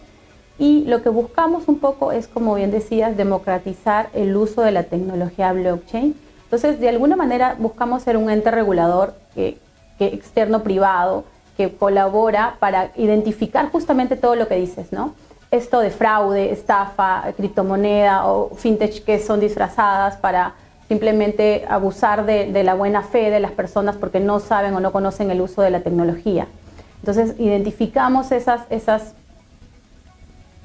y 0.59 0.85
lo 0.87 1.03
que 1.03 1.11
buscamos 1.11 1.69
un 1.69 1.79
poco 1.79 2.13
es, 2.13 2.29
como 2.29 2.55
bien 2.55 2.71
decías, 2.71 3.17
democratizar 3.17 4.09
el 4.15 4.35
uso 4.37 4.63
de 4.63 4.71
la 4.73 4.85
tecnología 4.85 5.53
blockchain. 5.53 6.15
Entonces, 6.45 6.81
de 6.81 6.89
alguna 6.89 7.17
manera 7.17 7.57
buscamos 7.59 8.03
ser 8.03 8.17
un 8.17 8.31
ente 8.31 8.51
regulador 8.51 9.15
que, 9.35 9.59
que 9.99 10.07
externo 10.07 10.63
privado 10.63 11.25
que 11.57 11.75
colabora 11.75 12.57
para 12.61 12.93
identificar 12.97 13.71
justamente 13.71 14.17
todo 14.17 14.37
lo 14.37 14.47
que 14.47 14.57
dices, 14.57 14.93
¿no? 14.93 15.15
Esto 15.51 15.81
de 15.81 15.91
fraude, 15.91 16.53
estafa, 16.53 17.25
criptomoneda 17.37 18.27
o 18.27 18.55
fintech 18.57 19.05
que 19.05 19.19
son 19.19 19.41
disfrazadas 19.41 20.17
para 20.17 20.55
simplemente 20.89 21.65
abusar 21.69 22.27
de, 22.27 22.63
la 22.63 22.75
buena 22.75 23.03
fe 23.03 23.31
de 23.31 23.41
las 23.41 23.53
personas 23.53 23.97
porque 23.97 24.21
no 24.21 24.41
saben 24.41 24.75
o 24.75 24.81
no 24.81 24.93
conocen 24.93 25.31
el 25.31 25.41
uso 25.41 25.63
de 25.63 25.71
la 25.71 25.81
tecnología. 25.81 26.47
Entonces 27.01 27.35
identificamos 27.39 28.33
esas, 28.33 28.63
esas 28.71 29.15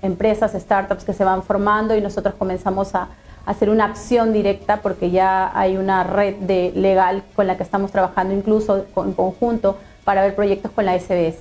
empresas, 0.01 0.53
startups 0.53 1.03
que 1.03 1.13
se 1.13 1.23
van 1.23 1.43
formando 1.43 1.95
y 1.95 2.01
nosotros 2.01 2.35
comenzamos 2.35 2.95
a, 2.95 3.09
hacer 3.45 3.69
una 3.69 3.85
acción 3.85 4.33
directa 4.33 4.81
porque 4.81 5.09
ya 5.09 5.51
hay 5.57 5.77
una 5.77 6.03
red 6.03 6.35
de 6.35 6.71
legal 6.75 7.23
con 7.35 7.47
la 7.47 7.57
que 7.57 7.63
estamos 7.63 7.91
trabajando 7.91 8.35
incluso 8.35 8.85
en 8.97 9.13
conjunto 9.13 9.77
para 10.03 10.21
ver 10.21 10.35
proyectos 10.35 10.71
con 10.71 10.85
la 10.85 10.97
SBS. 10.97 11.37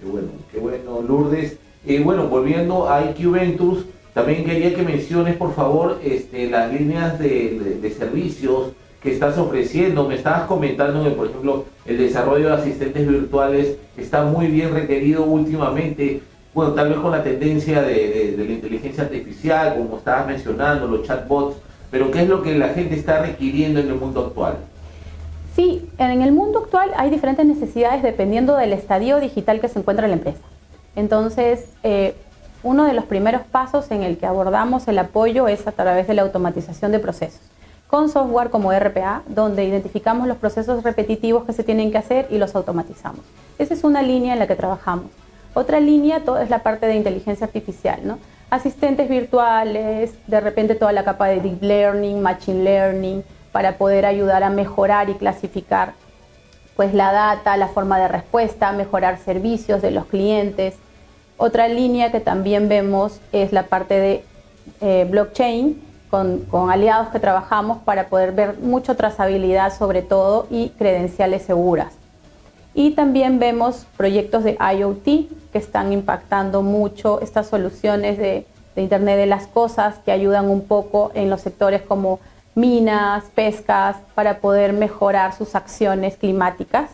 Qué 0.00 0.06
bueno, 0.06 0.28
qué 0.50 0.58
bueno, 0.60 1.02
Lourdes. 1.02 1.58
Y 1.84 1.98
bueno, 1.98 2.28
volviendo 2.28 2.88
a 2.88 3.04
IQ 3.04 3.32
Ventures, 3.32 3.84
también 4.14 4.44
quería 4.44 4.74
que 4.74 4.82
menciones, 4.82 5.36
por 5.36 5.54
favor, 5.54 5.98
este, 6.04 6.48
las 6.50 6.72
líneas 6.72 7.18
de, 7.18 7.94
servicios 7.96 8.72
que 9.02 9.12
estás 9.12 9.38
ofreciendo. 9.38 10.06
Me 10.06 10.14
estabas 10.14 10.42
comentando 10.46 11.02
que, 11.02 11.10
por 11.10 11.28
ejemplo, 11.28 11.64
el 11.86 11.98
desarrollo 11.98 12.48
de 12.48 12.54
asistentes 12.54 13.08
virtuales 13.08 13.76
está 13.96 14.24
muy 14.24 14.46
bien 14.46 14.72
requerido 14.72 15.24
últimamente. 15.24 16.20
Bueno, 16.54 16.72
tal 16.72 16.90
vez 16.90 16.98
con 16.98 17.10
la 17.10 17.24
tendencia 17.24 17.82
de, 17.82 18.34
de 18.36 18.44
la 18.44 18.52
inteligencia 18.52 19.04
artificial, 19.04 19.74
como 19.76 19.96
estabas 19.96 20.26
mencionando, 20.26 20.86
los 20.86 21.06
chatbots, 21.06 21.56
pero 21.90 22.10
¿qué 22.10 22.22
es 22.22 22.28
lo 22.28 22.42
que 22.42 22.56
la 22.56 22.68
gente 22.68 22.94
está 22.94 23.22
requiriendo 23.22 23.80
en 23.80 23.88
el 23.88 23.94
mundo 23.94 24.26
actual? 24.26 24.56
Sí, 25.56 25.86
en 25.98 26.22
el 26.22 26.32
mundo 26.32 26.60
actual 26.60 26.90
hay 26.96 27.10
diferentes 27.10 27.44
necesidades 27.44 28.02
dependiendo 28.02 28.56
del 28.56 28.72
estadio 28.72 29.20
digital 29.20 29.60
que 29.60 29.68
se 29.68 29.78
encuentra 29.78 30.06
la 30.06 30.14
empresa. 30.14 30.51
Entonces, 30.96 31.68
eh, 31.82 32.14
uno 32.62 32.84
de 32.84 32.92
los 32.92 33.04
primeros 33.04 33.42
pasos 33.42 33.90
en 33.90 34.02
el 34.02 34.18
que 34.18 34.26
abordamos 34.26 34.86
el 34.88 34.98
apoyo 34.98 35.48
es 35.48 35.66
a 35.66 35.72
través 35.72 36.06
de 36.06 36.14
la 36.14 36.22
automatización 36.22 36.92
de 36.92 36.98
procesos, 36.98 37.40
con 37.88 38.08
software 38.08 38.50
como 38.50 38.72
RPA, 38.72 39.22
donde 39.26 39.64
identificamos 39.64 40.28
los 40.28 40.36
procesos 40.36 40.82
repetitivos 40.84 41.44
que 41.44 41.52
se 41.52 41.64
tienen 41.64 41.90
que 41.90 41.98
hacer 41.98 42.28
y 42.30 42.38
los 42.38 42.54
automatizamos. 42.54 43.24
Esa 43.58 43.74
es 43.74 43.84
una 43.84 44.02
línea 44.02 44.34
en 44.34 44.38
la 44.38 44.46
que 44.46 44.54
trabajamos. 44.54 45.06
Otra 45.54 45.80
línea 45.80 46.22
es 46.40 46.50
la 46.50 46.60
parte 46.60 46.86
de 46.86 46.94
inteligencia 46.94 47.46
artificial, 47.46 48.00
¿no? 48.04 48.18
Asistentes 48.48 49.08
virtuales, 49.08 50.14
de 50.26 50.40
repente 50.40 50.74
toda 50.74 50.92
la 50.92 51.04
capa 51.04 51.26
de 51.26 51.40
deep 51.40 51.62
learning, 51.62 52.22
machine 52.22 52.64
learning, 52.64 53.24
para 53.50 53.76
poder 53.76 54.06
ayudar 54.06 54.42
a 54.42 54.50
mejorar 54.50 55.10
y 55.10 55.14
clasificar 55.14 55.94
pues 56.76 56.94
la 56.94 57.12
data, 57.12 57.56
la 57.56 57.68
forma 57.68 57.98
de 57.98 58.08
respuesta, 58.08 58.72
mejorar 58.72 59.18
servicios 59.18 59.82
de 59.82 59.90
los 59.90 60.06
clientes. 60.06 60.74
Otra 61.36 61.68
línea 61.68 62.10
que 62.10 62.20
también 62.20 62.68
vemos 62.68 63.20
es 63.32 63.52
la 63.52 63.64
parte 63.64 63.94
de 63.94 64.24
eh, 64.80 65.06
blockchain, 65.10 65.82
con, 66.10 66.46
aliados 66.70 67.08
que 67.08 67.18
trabajamos 67.18 67.78
para 67.78 68.08
poder 68.08 68.32
ver 68.32 68.58
mucho 68.58 68.96
trazabilidad 68.96 69.76
sobre 69.76 70.02
todo 70.02 70.46
y 70.50 70.68
credenciales 70.70 71.42
seguras. 71.42 71.94
Y 72.74 72.92
también 72.92 73.38
vemos 73.38 73.86
proyectos 73.96 74.44
de 74.44 74.58
IoT 74.58 75.04
que 75.04 75.58
están 75.58 75.92
impactando 75.92 76.62
mucho 76.62 77.20
estas 77.20 77.46
soluciones 77.46 78.18
de 78.18 78.46
Internet 78.76 79.16
de 79.18 79.26
las 79.26 79.46
Cosas 79.46 79.96
que 80.04 80.12
ayudan 80.12 80.50
un 80.50 80.62
poco 80.62 81.10
en 81.14 81.28
los 81.28 81.40
sectores 81.40 81.82
como 81.82 82.20
minas, 82.54 83.24
pescas, 83.34 83.96
para 84.14 84.38
poder 84.38 84.72
mejorar 84.72 85.34
sus 85.34 85.54
acciones 85.54 86.16
climáticas. 86.16 86.90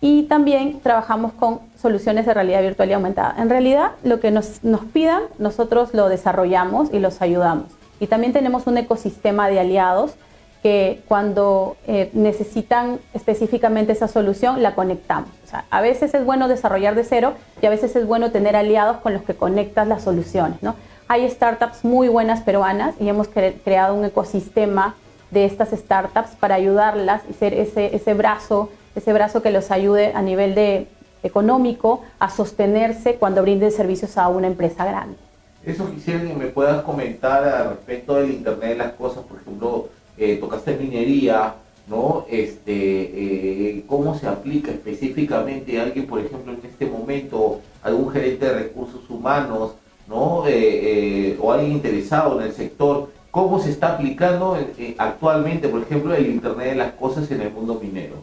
Y 0.00 0.24
también 0.24 0.80
trabajamos 0.80 1.32
con 1.32 1.60
soluciones 1.80 2.26
de 2.26 2.34
realidad 2.34 2.62
virtual 2.62 2.90
y 2.90 2.92
aumentada. 2.92 3.34
En 3.38 3.48
realidad, 3.48 3.92
lo 4.04 4.20
que 4.20 4.30
nos, 4.30 4.60
pidan, 4.92 5.22
nosotros 5.38 5.94
lo 5.94 6.08
desarrollamos 6.08 6.92
y 6.92 6.98
los 6.98 7.22
ayudamos. 7.22 7.72
Y 7.98 8.06
también 8.06 8.32
tenemos 8.32 8.66
un 8.66 8.76
ecosistema 8.76 9.48
de 9.48 9.58
aliados 9.58 10.14
que 10.62 11.02
cuando 11.08 11.76
eh, 11.86 12.10
necesitan 12.12 12.98
específicamente 13.14 13.92
esa 13.92 14.08
solución, 14.08 14.62
la 14.62 14.74
conectamos. 14.74 15.30
a 15.70 15.80
veces 15.80 16.12
es 16.12 16.24
bueno 16.24 16.48
desarrollar 16.48 16.94
de 16.94 17.04
cero 17.04 17.34
y 17.62 17.66
a 17.66 17.70
veces 17.70 17.94
es 17.96 18.06
bueno 18.06 18.32
tener 18.32 18.56
aliados 18.56 18.98
con 18.98 19.14
los 19.14 19.22
que 19.22 19.34
conectas 19.34 19.86
las 19.86 20.02
soluciones. 20.02 20.62
¿no? 20.62 20.74
Hay 21.08 21.28
startups 21.30 21.84
muy 21.84 22.08
buenas 22.08 22.40
peruanas 22.40 22.96
y 22.98 23.08
hemos 23.08 23.28
creado 23.28 23.94
un 23.94 24.04
ecosistema 24.04 24.96
de 25.30 25.44
estas 25.44 25.70
startups 25.70 26.30
para 26.30 26.56
ayudarlas 26.56 27.22
y 27.30 27.32
ser 27.32 27.54
ese, 27.54 27.94
ese 27.94 28.12
brazo, 28.14 28.70
ese 28.96 29.12
brazo 29.12 29.40
que 29.40 29.52
los 29.52 29.70
ayude 29.70 30.12
a 30.14 30.22
nivel 30.22 30.56
de 30.56 30.88
económico 31.22 32.02
a 32.18 32.28
sostenerse 32.28 33.14
cuando 33.16 33.42
brinden 33.42 33.70
servicios 33.70 34.18
a 34.18 34.28
una 34.28 34.48
empresa 34.48 34.84
grande. 34.84 35.16
Eso 35.64 35.88
quisiera 35.92 36.22
que 36.22 36.34
me 36.34 36.46
puedas 36.46 36.82
comentar 36.82 37.44
al 37.44 37.70
respecto 37.70 38.16
del 38.16 38.32
Internet 38.32 38.70
de 38.70 38.76
las 38.76 38.92
Cosas, 38.94 39.24
por 39.24 39.40
ejemplo, 39.40 39.88
eh, 40.18 40.36
tocaste 40.36 40.76
minería, 40.76 41.54
¿no? 41.86 42.24
Este, 42.28 42.72
eh, 42.72 43.84
¿Cómo 43.86 44.16
se 44.16 44.26
aplica 44.26 44.72
específicamente 44.72 45.78
a 45.78 45.84
alguien, 45.84 46.06
por 46.06 46.20
ejemplo, 46.20 46.52
en 46.52 46.60
este 46.68 46.86
momento, 46.86 47.60
algún 47.82 48.10
gerente 48.10 48.46
de 48.46 48.54
recursos 48.54 49.08
humanos, 49.08 49.72
¿no? 50.08 50.44
Eh, 50.46 51.38
o 51.40 51.52
alguien 51.52 51.72
interesado 51.72 52.40
en 52.40 52.46
el 52.46 52.52
sector? 52.52 53.10
¿Cómo 53.30 53.58
se 53.58 53.70
está 53.70 53.94
aplicando 53.94 54.56
actualmente, 54.96 55.68
por 55.68 55.82
ejemplo, 55.82 56.14
el 56.14 56.26
Internet 56.26 56.70
de 56.70 56.74
las 56.76 56.92
Cosas 56.92 57.30
en 57.30 57.42
el 57.42 57.50
mundo 57.50 57.78
minero? 57.82 58.14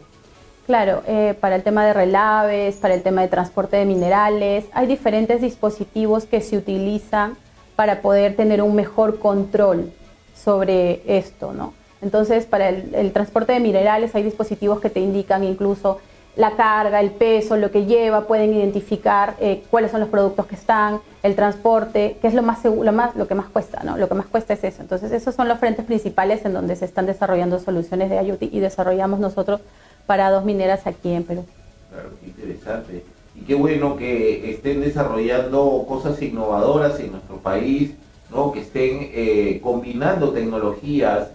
Claro, 0.66 1.02
para 1.40 1.54
el 1.54 1.62
tema 1.62 1.84
de 1.86 1.92
relaves, 1.92 2.76
para 2.76 2.94
el 2.94 3.02
tema 3.02 3.22
de 3.22 3.28
transporte 3.28 3.76
de 3.76 3.84
minerales, 3.84 4.64
hay 4.72 4.88
diferentes 4.88 5.40
dispositivos 5.40 6.24
que 6.24 6.40
se 6.40 6.56
utilizan 6.56 7.36
para 7.76 8.00
poder 8.02 8.36
tener 8.36 8.62
un 8.62 8.74
mejor 8.74 9.18
control 9.18 9.92
sobre 10.34 11.02
esto, 11.06 11.52
¿no? 11.52 11.74
Entonces, 12.02 12.44
para 12.44 12.68
el, 12.68 13.12
transporte 13.12 13.52
de 13.52 13.60
minerales 13.60 14.14
hay 14.14 14.22
dispositivos 14.22 14.80
que 14.80 14.90
te 14.90 15.00
indican 15.00 15.42
incluso 15.42 16.00
la 16.36 16.56
carga, 16.56 17.00
el 17.00 17.10
peso, 17.10 17.56
lo 17.56 17.70
que 17.70 17.86
lleva, 17.86 18.26
pueden 18.26 18.54
identificar 18.54 19.36
eh, 19.40 19.62
cuáles 19.70 19.90
son 19.90 20.00
los 20.00 20.08
productos 20.08 20.46
que 20.46 20.54
están, 20.54 21.00
el 21.22 21.36
transporte, 21.36 22.16
que 22.20 22.26
es 22.26 22.34
lo 22.34 22.42
más, 22.42 22.64
lo 22.64 22.92
más 22.92 23.14
lo 23.16 23.28
que 23.28 23.34
más 23.34 23.46
cuesta, 23.46 23.82
¿no? 23.84 23.96
Lo 23.96 24.08
que 24.08 24.14
más 24.14 24.26
cuesta 24.26 24.54
es 24.54 24.64
eso. 24.64 24.82
Entonces, 24.82 25.12
esos 25.12 25.34
son 25.34 25.48
los 25.48 25.58
frentes 25.58 25.84
principales 25.84 26.44
en 26.44 26.52
donde 26.52 26.76
se 26.76 26.84
están 26.84 27.06
desarrollando 27.06 27.58
soluciones 27.58 28.10
de 28.10 28.22
IoT 28.22 28.42
y 28.42 28.60
desarrollamos 28.60 29.20
nosotros 29.20 29.60
para 30.06 30.30
dos 30.30 30.44
mineras 30.44 30.86
aquí 30.86 31.12
en 31.12 31.24
Perú. 31.24 31.44
Claro, 31.90 32.10
qué 32.20 32.26
interesante. 32.26 33.04
Y 33.36 33.40
qué 33.42 33.54
bueno 33.54 33.96
que 33.96 34.50
estén 34.50 34.80
desarrollando 34.80 35.84
cosas 35.88 36.20
innovadoras 36.20 36.98
en 37.00 37.12
nuestro 37.12 37.36
país, 37.36 37.92
¿no? 38.30 38.52
Que 38.52 38.60
estén 38.60 39.10
eh, 39.12 39.60
combinando 39.62 40.30
tecnologías 40.30 41.28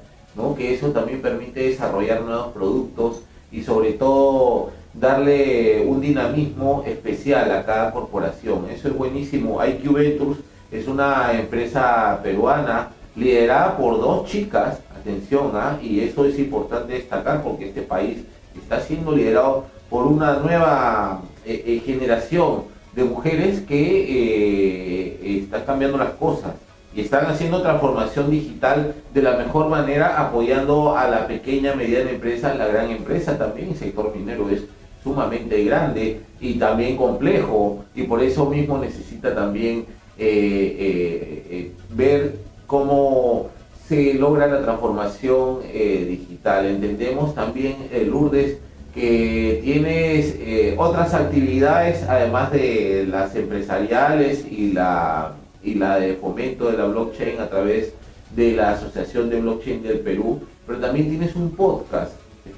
que 0.56 0.74
eso 0.74 0.92
también 0.92 1.22
permite 1.22 1.62
desarrollar 1.62 2.22
nuevos 2.22 2.54
productos 2.54 3.22
y 3.52 3.64
sobre 3.64 3.94
todo 3.94 4.72
darle 4.94 5.86
un 5.86 6.02
dinamismo 6.02 6.84
especial 6.86 7.52
a 7.52 7.66
cada 7.66 7.92
corporación. 7.92 8.68
Eso 8.70 8.88
es 8.88 8.98
buenísimo. 8.98 9.64
IQ 9.64 9.94
Ventures 9.94 10.40
es 10.72 10.88
una 10.88 11.34
empresa 11.34 12.20
peruana 12.24 12.90
liderada 13.16 13.78
por 13.78 14.00
dos 14.00 14.30
chicas, 14.30 14.80
atención, 14.98 15.52
¿ah? 15.56 15.78
y 15.82 16.02
eso 16.02 16.26
es 16.26 16.38
importante 16.40 16.94
destacar 16.94 17.42
porque 17.44 17.70
este 17.70 17.82
país 17.82 18.20
está 18.56 18.80
siendo 18.80 19.12
liderado 19.12 19.66
por 19.90 20.06
una 20.06 20.34
nueva 20.36 21.22
eh, 21.46 21.64
eh, 21.66 21.82
generación 21.86 22.64
de 22.94 23.04
mujeres 23.04 23.62
que 23.62 23.78
eh, 23.78 25.40
está 25.44 25.66
cambiando 25.66 25.98
las 25.98 26.12
cosas 26.12 26.52
y 26.94 27.02
están 27.02 27.26
haciendo 27.28 27.62
transformación 27.62 28.30
digital 28.32 28.96
de 29.14 29.22
la 29.22 29.38
mejor 29.38 29.70
manera 29.70 30.20
apoyando 30.20 30.98
a 30.98 31.08
la 31.08 31.28
pequeña, 31.28 31.76
mediana 31.76 32.10
empresa, 32.12 32.54
la 32.56 32.68
gran 32.68 32.90
empresa 32.90 33.38
también. 33.38 33.70
El 33.70 33.76
sector 33.76 34.14
minero 34.16 34.50
es 34.50 34.64
sumamente 35.04 35.64
grande 35.64 36.22
y 36.40 36.54
también 36.56 36.98
complejo 36.98 37.86
y 37.96 38.04
por 38.04 38.22
eso 38.22 38.46
mismo 38.46 38.78
necesita 38.78 39.34
también 39.36 39.86
eh, 40.18 40.78
eh, 40.80 41.46
eh, 41.50 41.72
ver 41.92 42.36
cómo 42.68 43.50
se 43.88 44.14
logra 44.14 44.48
la 44.48 44.62
transformación 44.62 45.62
digital. 45.74 46.68
Entendemos 46.68 47.34
también, 47.34 47.78
Lourdes, 48.06 48.58
que 48.94 49.60
tienes 49.64 50.36
otras 50.78 51.16
actividades 51.16 52.04
además 52.04 52.52
de 52.52 53.08
las 53.10 53.36
empresariales 53.36 54.46
y 54.48 54.74
la 54.74 55.34
y 55.64 55.76
la 55.76 56.00
de 56.00 56.14
fomento 56.16 56.72
de 56.72 56.78
la 56.78 56.86
blockchain 56.86 57.40
a 57.40 57.50
través 57.50 57.94
de 58.36 58.54
la 58.54 58.72
Asociación 58.72 59.30
de 59.30 59.42
Blockchain 59.42 59.84
del 59.84 60.00
Perú, 60.00 60.42
pero 60.66 60.80
también 60.80 61.10
tienes 61.10 61.36
un 61.36 61.52
podcast, 61.52 62.14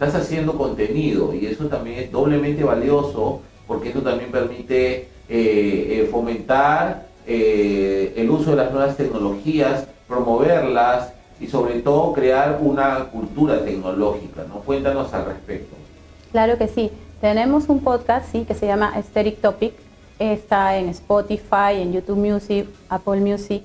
estás 0.06 0.24
haciendo 0.24 0.58
contenido 0.58 1.32
y 1.36 1.46
eso 1.46 1.68
también 1.68 2.00
es 2.00 2.12
doblemente 2.12 2.64
valioso 2.64 3.42
porque 3.68 3.90
esto 3.90 4.02
también 4.02 4.32
permite 4.32 4.94
eh, 4.98 5.08
eh, 5.30 6.10
fomentar 6.12 7.06
eh, 7.28 8.14
el 8.18 8.30
uso 8.32 8.52
de 8.52 8.56
las 8.58 8.72
nuevas 8.72 8.98
tecnologías, 8.98 9.86
promoverlas 10.08 11.14
y 11.40 11.46
sobre 11.46 11.82
todo 11.82 12.14
crear 12.14 12.60
una 12.62 13.06
cultura 13.12 13.64
tecnológica. 13.64 14.44
¿no? 14.48 14.62
Cuéntanos 14.62 15.14
al 15.14 15.26
respecto. 15.26 15.76
Claro 16.32 16.58
que 16.58 16.68
sí. 16.68 16.90
Tenemos 17.22 17.70
un 17.70 17.82
podcast 17.82 18.32
sí, 18.32 18.46
que 18.46 18.56
se 18.56 18.66
llama 18.66 18.92
Aesthetic 18.96 19.40
Topic, 19.40 19.74
está 20.18 20.78
en 20.78 20.90
Spotify, 20.90 21.76
en 21.76 21.94
YouTube 21.94 22.18
Music, 22.18 22.66
Apple 22.90 23.22
Music. 23.22 23.64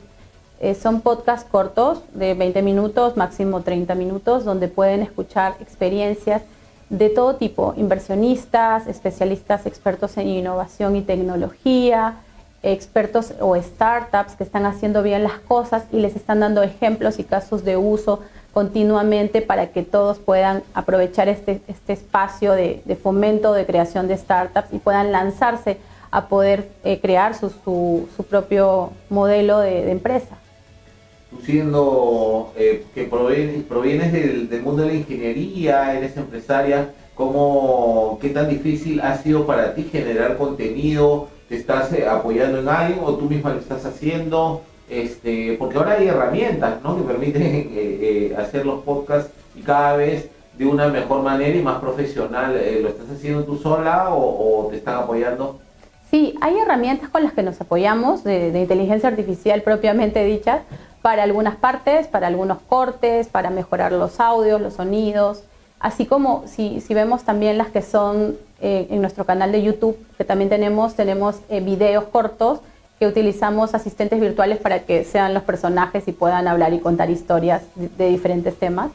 Eh, 0.61 0.75
son 0.75 1.03
podcasts 1.03 1.49
cortos 1.51 2.01
de 2.15 2.35
20 2.35 2.63
minutos, 2.63 3.17
máximo 3.17 3.63
30 3.63 3.95
minutos, 3.95 4.45
donde 4.45 4.69
pueden 4.69 5.03
escuchar 5.03 5.57
experiencias 5.61 6.43
de 6.89 7.11
todo 7.11 7.37
tipo, 7.37 7.75
inversionistas, 7.77 8.87
especialistas 8.87 9.67
expertos 9.67 10.17
en 10.17 10.29
innovación 10.29 10.97
y 10.97 11.03
tecnología, 11.03 12.17
expertos 12.63 13.35
o 13.41 13.57
startups 13.57 14.35
que 14.35 14.45
están 14.45 14.67
haciendo 14.67 15.03
bien 15.03 15.23
las 15.23 15.39
cosas 15.41 15.85
y 15.93 15.99
les 15.99 16.17
están 16.17 16.41
dando 16.41 16.63
ejemplos 16.63 17.19
y 17.19 17.25
casos 17.25 17.65
de 17.65 17.77
uso 17.77 18.21
continuamente 18.53 19.43
para 19.43 19.69
que 19.69 19.83
todos 19.83 20.19
puedan 20.19 20.63
aprovechar 20.75 21.29
este, 21.29 21.61
este 21.69 21.93
espacio 21.93 22.53
de, 22.53 22.99
fomento, 23.03 23.53
de 23.53 23.67
creación 23.67 24.09
de 24.09 24.17
startups 24.17 24.73
y 24.73 24.79
puedan 24.79 25.13
lanzarse 25.13 25.79
a 26.11 26.29
poder 26.29 26.69
eh, 26.83 27.01
crear 27.01 27.35
su, 27.35 27.51
su, 27.51 28.25
propio 28.25 28.93
modelo 29.11 29.59
de, 29.59 29.91
empresa. 29.91 30.39
Tú 31.31 31.39
siendo 31.45 32.53
eh, 32.57 32.85
que 32.95 33.05
provienes, 33.05 34.13
del, 34.13 34.63
mundo 34.63 34.83
de 34.83 34.89
la 34.89 34.95
ingeniería, 34.95 35.97
eres 35.97 36.17
empresaria, 36.17 36.91
¿cómo, 37.15 38.19
¿qué 38.21 38.29
tan 38.29 38.49
difícil 38.49 39.01
ha 39.01 39.17
sido 39.19 39.45
para 39.45 39.75
ti 39.75 39.89
generar 39.91 40.37
contenido? 40.37 41.29
¿Te 41.49 41.57
estás 41.57 41.93
eh, 41.93 42.07
apoyando 42.07 42.61
en 42.61 42.69
alguien 42.69 43.01
o 43.05 43.15
tú 43.15 43.29
misma 43.29 43.55
lo 43.55 43.59
estás 43.59 43.85
haciendo? 43.85 44.63
Este, 44.89 45.57
porque 45.59 45.79
ahora 45.79 45.93
hay 45.93 46.07
herramientas 46.07 46.81
¿no? 46.85 46.97
que 46.97 47.03
permiten 47.03 48.35
hacer 48.39 48.65
los 48.65 48.85
podcasts 48.85 49.33
y 49.57 49.63
cada 49.63 49.97
vez 49.97 50.29
de 50.57 50.67
una 50.67 50.89
mejor 50.89 51.23
manera 51.23 51.57
y 51.57 51.63
más 51.63 51.81
profesional. 51.81 52.53
¿Lo 52.83 52.89
estás 52.89 53.11
haciendo 53.11 53.45
tú 53.45 53.57
sola 53.57 54.11
o, 54.15 54.67
o 54.67 54.69
te 54.69 54.77
están 54.77 54.95
apoyando? 54.95 55.59
Sí, 56.11 56.35
hay 56.41 56.57
herramientas 56.59 57.09
con 57.11 57.25
las 57.25 57.33
que 57.33 57.43
nos 57.43 57.61
apoyamos 57.61 58.23
de, 58.23 58.59
inteligencia 58.59 59.09
artificial 59.09 59.63
propiamente 59.63 60.25
dichas 60.25 60.61
para 61.07 61.23
algunas 61.23 61.55
partes, 61.55 62.09
para 62.09 62.27
algunos 62.27 62.59
cortes, 62.69 63.29
para 63.29 63.49
mejorar 63.49 63.93
los 63.93 64.19
audios, 64.19 64.61
los 64.61 64.75
sonidos, 64.75 65.45
así 65.79 66.05
como 66.05 66.43
si, 66.49 66.83
vemos 66.89 67.23
también 67.23 67.59
las 67.59 67.69
que 67.69 67.81
son 67.81 68.37
eh, 68.61 68.89
en 68.91 69.03
nuestro 69.03 69.25
canal 69.25 69.53
de 69.53 69.63
YouTube, 69.63 69.97
que 70.19 70.25
también 70.25 70.51
tenemos, 70.51 70.97
tenemos 70.97 71.37
eh, 71.49 71.61
videos 71.61 72.07
cortos 72.07 72.59
que 72.99 73.07
utilizamos 73.07 73.73
asistentes 73.73 74.21
virtuales 74.21 74.59
para 74.59 74.81
que 74.81 75.05
sean 75.05 75.33
los 75.33 75.45
personajes 75.45 76.09
y 76.09 76.13
puedan 76.13 76.49
hablar 76.49 76.73
y 76.73 76.81
contar 76.81 77.09
historias 77.09 77.63
de 77.77 78.09
diferentes 78.09 78.57
temas. 78.59 78.91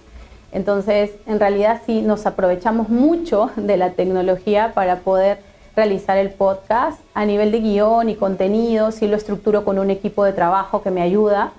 Entonces, 0.51 1.11
en 1.27 1.39
realidad 1.39 1.81
sí 1.85 2.01
nos 2.01 2.25
aprovechamos 2.25 2.89
mucho 2.89 3.51
de 3.55 3.77
la 3.77 3.91
tecnología 3.91 4.73
para 4.73 4.97
poder 4.97 5.39
realizar 5.77 6.17
el 6.17 6.31
podcast 6.31 6.99
a 7.13 7.23
nivel 7.23 7.53
de 7.53 7.61
guion 7.61 8.09
y 8.09 8.15
contenido, 8.15 8.91
sí 8.91 9.07
lo 9.07 9.15
estructuro 9.15 9.63
con 9.63 9.79
un 9.79 9.89
equipo 9.89 10.25
de 10.25 10.33
trabajo 10.33 10.83
que 10.83 10.91
me 10.91 11.01
ayuda 11.01 11.53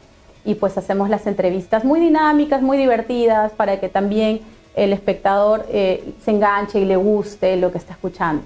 y 0.44 0.54
pues 0.54 0.76
hacemos 0.76 1.08
las 1.08 1.26
entrevistas 1.26 1.84
muy 1.84 2.00
dinámicas, 2.00 2.62
muy 2.62 2.76
divertidas 2.76 3.52
para 3.52 3.78
que 3.80 3.88
también 3.88 4.40
el 4.74 4.92
espectador 4.92 5.66
eh, 5.70 6.12
se 6.24 6.30
enganche 6.30 6.80
y 6.80 6.84
le 6.84 6.96
guste 6.96 7.56
lo 7.56 7.70
que 7.70 7.78
está 7.78 7.92
escuchando. 7.92 8.42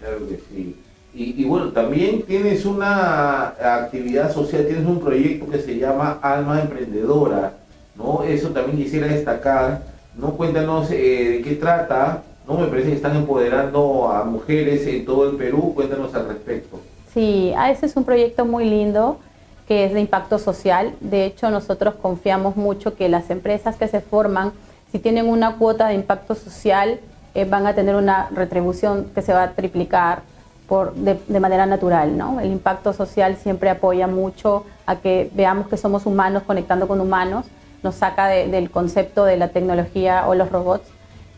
Claro 0.00 0.28
que 0.28 0.40
sí. 0.50 0.76
Y, 1.14 1.42
y, 1.42 1.44
bueno, 1.44 1.72
también 1.72 2.22
tienes 2.22 2.64
una 2.64 3.48
actividad 3.48 4.32
social, 4.32 4.66
tienes 4.66 4.86
un 4.86 4.98
proyecto 4.98 5.50
que 5.50 5.58
se 5.58 5.76
llama 5.76 6.18
Alma 6.22 6.62
Emprendedora, 6.62 7.52
¿no? 7.96 8.22
Eso 8.22 8.48
también 8.48 8.78
quisiera 8.78 9.08
destacar, 9.08 9.82
¿no? 10.16 10.32
Cuéntanos 10.32 10.90
eh, 10.90 11.28
de 11.36 11.42
qué 11.42 11.56
trata, 11.56 12.22
¿no? 12.48 12.56
Me 12.56 12.66
parece 12.66 12.88
que 12.88 12.96
están 12.96 13.14
empoderando 13.14 14.10
a 14.10 14.24
mujeres 14.24 14.86
en 14.86 15.04
todo 15.04 15.28
el 15.28 15.36
Perú. 15.36 15.72
Cuéntanos 15.74 16.14
al 16.14 16.28
respecto. 16.28 16.80
Sí, 17.12 17.52
ah, 17.58 17.70
ese 17.70 17.84
es 17.84 17.94
un 17.94 18.04
proyecto 18.04 18.46
muy 18.46 18.64
lindo 18.64 19.18
que 19.66 19.84
es 19.84 19.92
de 19.92 20.00
impacto 20.00 20.38
social. 20.38 20.94
De 21.00 21.24
hecho, 21.24 21.50
nosotros 21.50 21.94
confiamos 21.94 22.56
mucho 22.56 22.94
que 22.94 23.08
las 23.08 23.30
empresas 23.30 23.76
que 23.76 23.88
se 23.88 24.00
forman, 24.00 24.52
si 24.90 24.98
tienen 24.98 25.28
una 25.28 25.56
cuota 25.56 25.88
de 25.88 25.94
impacto 25.94 26.34
social, 26.34 27.00
eh, 27.34 27.44
van 27.44 27.66
a 27.66 27.74
tener 27.74 27.94
una 27.94 28.28
retribución 28.30 29.10
que 29.14 29.22
se 29.22 29.32
va 29.32 29.44
a 29.44 29.50
triplicar 29.52 30.22
por, 30.68 30.94
de, 30.94 31.40
manera 31.40 31.66
natural. 31.66 32.16
¿no? 32.16 32.40
El 32.40 32.52
impacto 32.52 32.92
social 32.92 33.36
siempre 33.36 33.70
apoya 33.70 34.06
mucho 34.06 34.64
a 34.86 34.96
que 34.96 35.30
veamos 35.34 35.68
que 35.68 35.76
somos 35.76 36.06
humanos 36.06 36.42
conectando 36.46 36.88
con 36.88 37.00
humanos, 37.00 37.46
nos 37.82 37.96
saca 37.96 38.28
del 38.28 38.70
concepto 38.70 39.24
de 39.24 39.36
la 39.36 39.48
tecnología 39.48 40.28
o 40.28 40.34
los 40.34 40.50
robots 40.50 40.88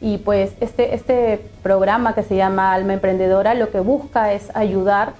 y 0.00 0.18
pues 0.18 0.52
este, 0.60 0.94
este 0.94 1.48
programa 1.62 2.14
que 2.14 2.22
se 2.22 2.36
llama 2.36 2.74
Alma 2.74 2.92
Emprendedora 2.92 3.54
lo 3.54 3.70
que 3.70 3.80
busca 3.80 4.34
es 4.34 4.54
ayudar 4.54 5.14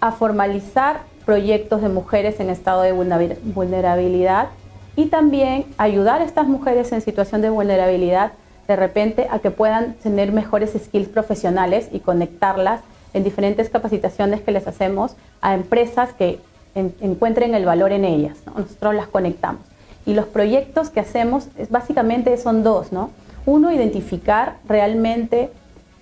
a 0.00 0.12
formalizar 0.12 1.00
proyectos 1.24 1.82
de 1.82 1.88
mujeres 1.88 2.40
en 2.40 2.50
estado 2.50 2.82
de 2.82 2.92
vulnerabilidad 2.92 4.48
y 4.96 5.06
también 5.06 5.66
ayudar 5.78 6.20
a 6.20 6.24
estas 6.24 6.46
mujeres 6.46 6.92
en 6.92 7.00
situación 7.00 7.40
de 7.42 7.50
vulnerabilidad 7.50 8.32
de 8.66 8.76
repente 8.76 9.26
a 9.30 9.40
que 9.40 9.50
puedan 9.50 9.94
tener 9.94 10.32
mejores 10.32 10.72
skills 10.78 11.08
profesionales 11.08 11.88
y 11.92 12.00
conectarlas 12.00 12.82
en 13.12 13.24
diferentes 13.24 13.68
capacitaciones 13.68 14.40
que 14.42 14.52
les 14.52 14.66
hacemos 14.68 15.16
a 15.40 15.54
empresas 15.54 16.12
que 16.12 16.38
encuentren 16.74 17.54
el 17.54 17.64
valor 17.64 17.90
en 17.92 18.04
ellas. 18.04 18.38
Nosotros 18.46 18.94
las 18.94 19.08
conectamos. 19.08 19.62
Y 20.06 20.14
los 20.14 20.26
proyectos 20.26 20.90
que 20.90 21.00
hacemos 21.00 21.48
es, 21.58 21.70
básicamente 21.70 22.36
son 22.36 22.62
dos, 22.62 22.92
¿no? 22.92 23.10
Uno, 23.46 23.72
identificar 23.72 24.56
realmente 24.68 25.50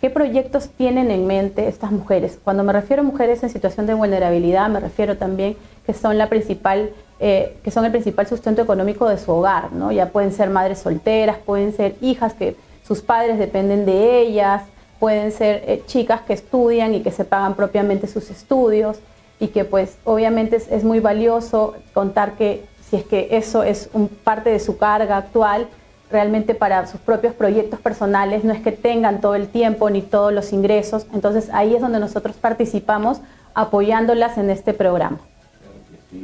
qué 0.01 0.11
proyectos 0.11 0.69
tienen 0.71 1.11
en 1.11 1.27
mente 1.27 1.69
estas 1.69 1.91
mujeres. 1.91 2.39
Cuando 2.43 2.65
me 2.65 2.73
refiero 2.73 3.03
a 3.03 3.05
mujeres 3.05 3.43
en 3.43 3.51
situación 3.51 3.87
de 3.87 3.95
vulnerabilidad, 3.95 4.69
me 4.69 4.81
refiero 4.81 5.17
también 5.17 5.57
que 5.87 5.95
son 5.95 6.19
la 6.19 6.29
principal 6.29 6.91
eh, 7.21 7.57
que 7.65 7.73
son 7.73 7.85
el 7.85 7.91
principal 7.91 8.29
sustento 8.29 8.63
económico 8.63 9.09
de 9.09 9.19
su 9.19 9.33
hogar, 9.33 9.73
¿no? 9.73 9.91
Ya 9.91 10.11
pueden 10.11 10.33
ser 10.33 10.51
madres 10.51 10.79
solteras, 10.79 11.37
pueden 11.39 11.73
ser 11.73 11.97
hijas 12.01 12.33
que 12.33 12.55
sus 12.87 13.03
padres 13.03 13.41
dependen 13.41 13.85
de 13.87 14.21
ellas, 14.21 14.63
pueden 15.01 15.33
ser 15.33 15.65
eh, 15.67 15.83
chicas 15.87 16.21
que 16.21 16.33
estudian 16.33 16.95
y 16.95 17.03
que 17.03 17.11
se 17.11 17.25
pagan 17.25 17.55
propiamente 17.55 18.07
sus 18.07 18.31
estudios 18.31 19.01
y 19.41 19.49
que 19.49 19.65
pues 19.65 19.99
obviamente 20.05 20.57
es, 20.71 20.85
muy 20.85 21.01
valioso 21.01 21.75
contar 21.93 22.37
que 22.37 22.65
si 22.89 22.97
es 22.97 23.05
que 23.05 23.29
eso 23.33 23.65
es 23.65 23.91
parte 24.23 24.51
de 24.51 24.61
su 24.61 24.79
carga 24.79 25.17
actual, 25.17 25.67
realmente 26.11 26.55
para 26.55 26.87
sus 26.87 27.01
propios 27.01 27.35
proyectos 27.35 27.81
personales, 27.81 28.45
no 28.45 28.53
es 28.53 28.61
que 28.61 28.73
tengan 28.73 29.21
todo 29.21 29.35
el 29.35 29.49
tiempo 29.49 29.91
ni 29.91 30.03
todos 30.03 30.33
los 30.33 30.53
ingresos, 30.53 31.07
entonces 31.13 31.51
ahí 31.53 31.75
es 31.75 31.81
donde 31.81 32.01
nosotros 32.01 32.37
participamos 32.37 33.21
apoyándolas 33.55 34.39
en 34.39 34.51
este 34.51 34.73
programa. 34.73 35.19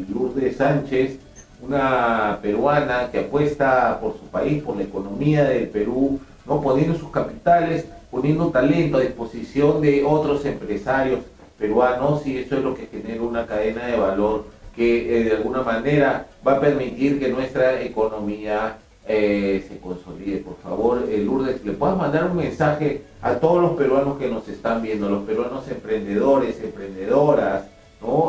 Lourdes 0.08 0.56
Sánchez, 0.56 1.18
una 1.60 2.38
peruana 2.40 3.10
que 3.10 3.20
apuesta 3.20 3.98
por 4.00 4.12
su 4.12 4.26
país, 4.26 4.62
por 4.62 4.76
la 4.76 4.84
economía 4.84 5.44
del 5.44 5.68
Perú, 5.68 6.20
no 6.46 6.60
poniendo 6.60 6.98
sus 6.98 7.10
capitales, 7.10 7.86
poniendo 8.10 8.48
talento 8.48 8.98
a 8.98 9.00
disposición 9.00 9.80
de 9.80 10.04
otros 10.04 10.44
empresarios 10.44 11.20
peruanos 11.58 12.26
y 12.26 12.38
eso 12.38 12.56
es 12.56 12.62
lo 12.62 12.74
que 12.74 12.86
genera 12.86 13.22
una 13.22 13.46
cadena 13.46 13.86
de 13.86 13.96
valor 13.96 14.46
que 14.74 15.20
eh, 15.20 15.24
de 15.24 15.32
alguna 15.36 15.62
manera 15.62 16.26
va 16.46 16.54
a 16.54 16.60
permitir 16.60 17.18
que 17.18 17.28
nuestra 17.28 17.80
economía 17.80 18.76
eh, 19.06 19.64
se 19.68 19.78
consolide. 19.78 20.38
Por 20.38 20.56
favor, 20.58 21.06
eh, 21.08 21.18
Lourdes, 21.18 21.64
le 21.64 21.72
puedas 21.72 21.96
mandar 21.96 22.30
un 22.30 22.36
mensaje 22.36 23.02
a 23.22 23.34
todos 23.34 23.62
los 23.62 23.72
peruanos 23.72 24.18
que 24.18 24.28
nos 24.28 24.48
están 24.48 24.82
viendo, 24.82 25.08
los 25.08 25.24
peruanos 25.24 25.68
emprendedores, 25.68 26.60
emprendedoras, 26.62 27.64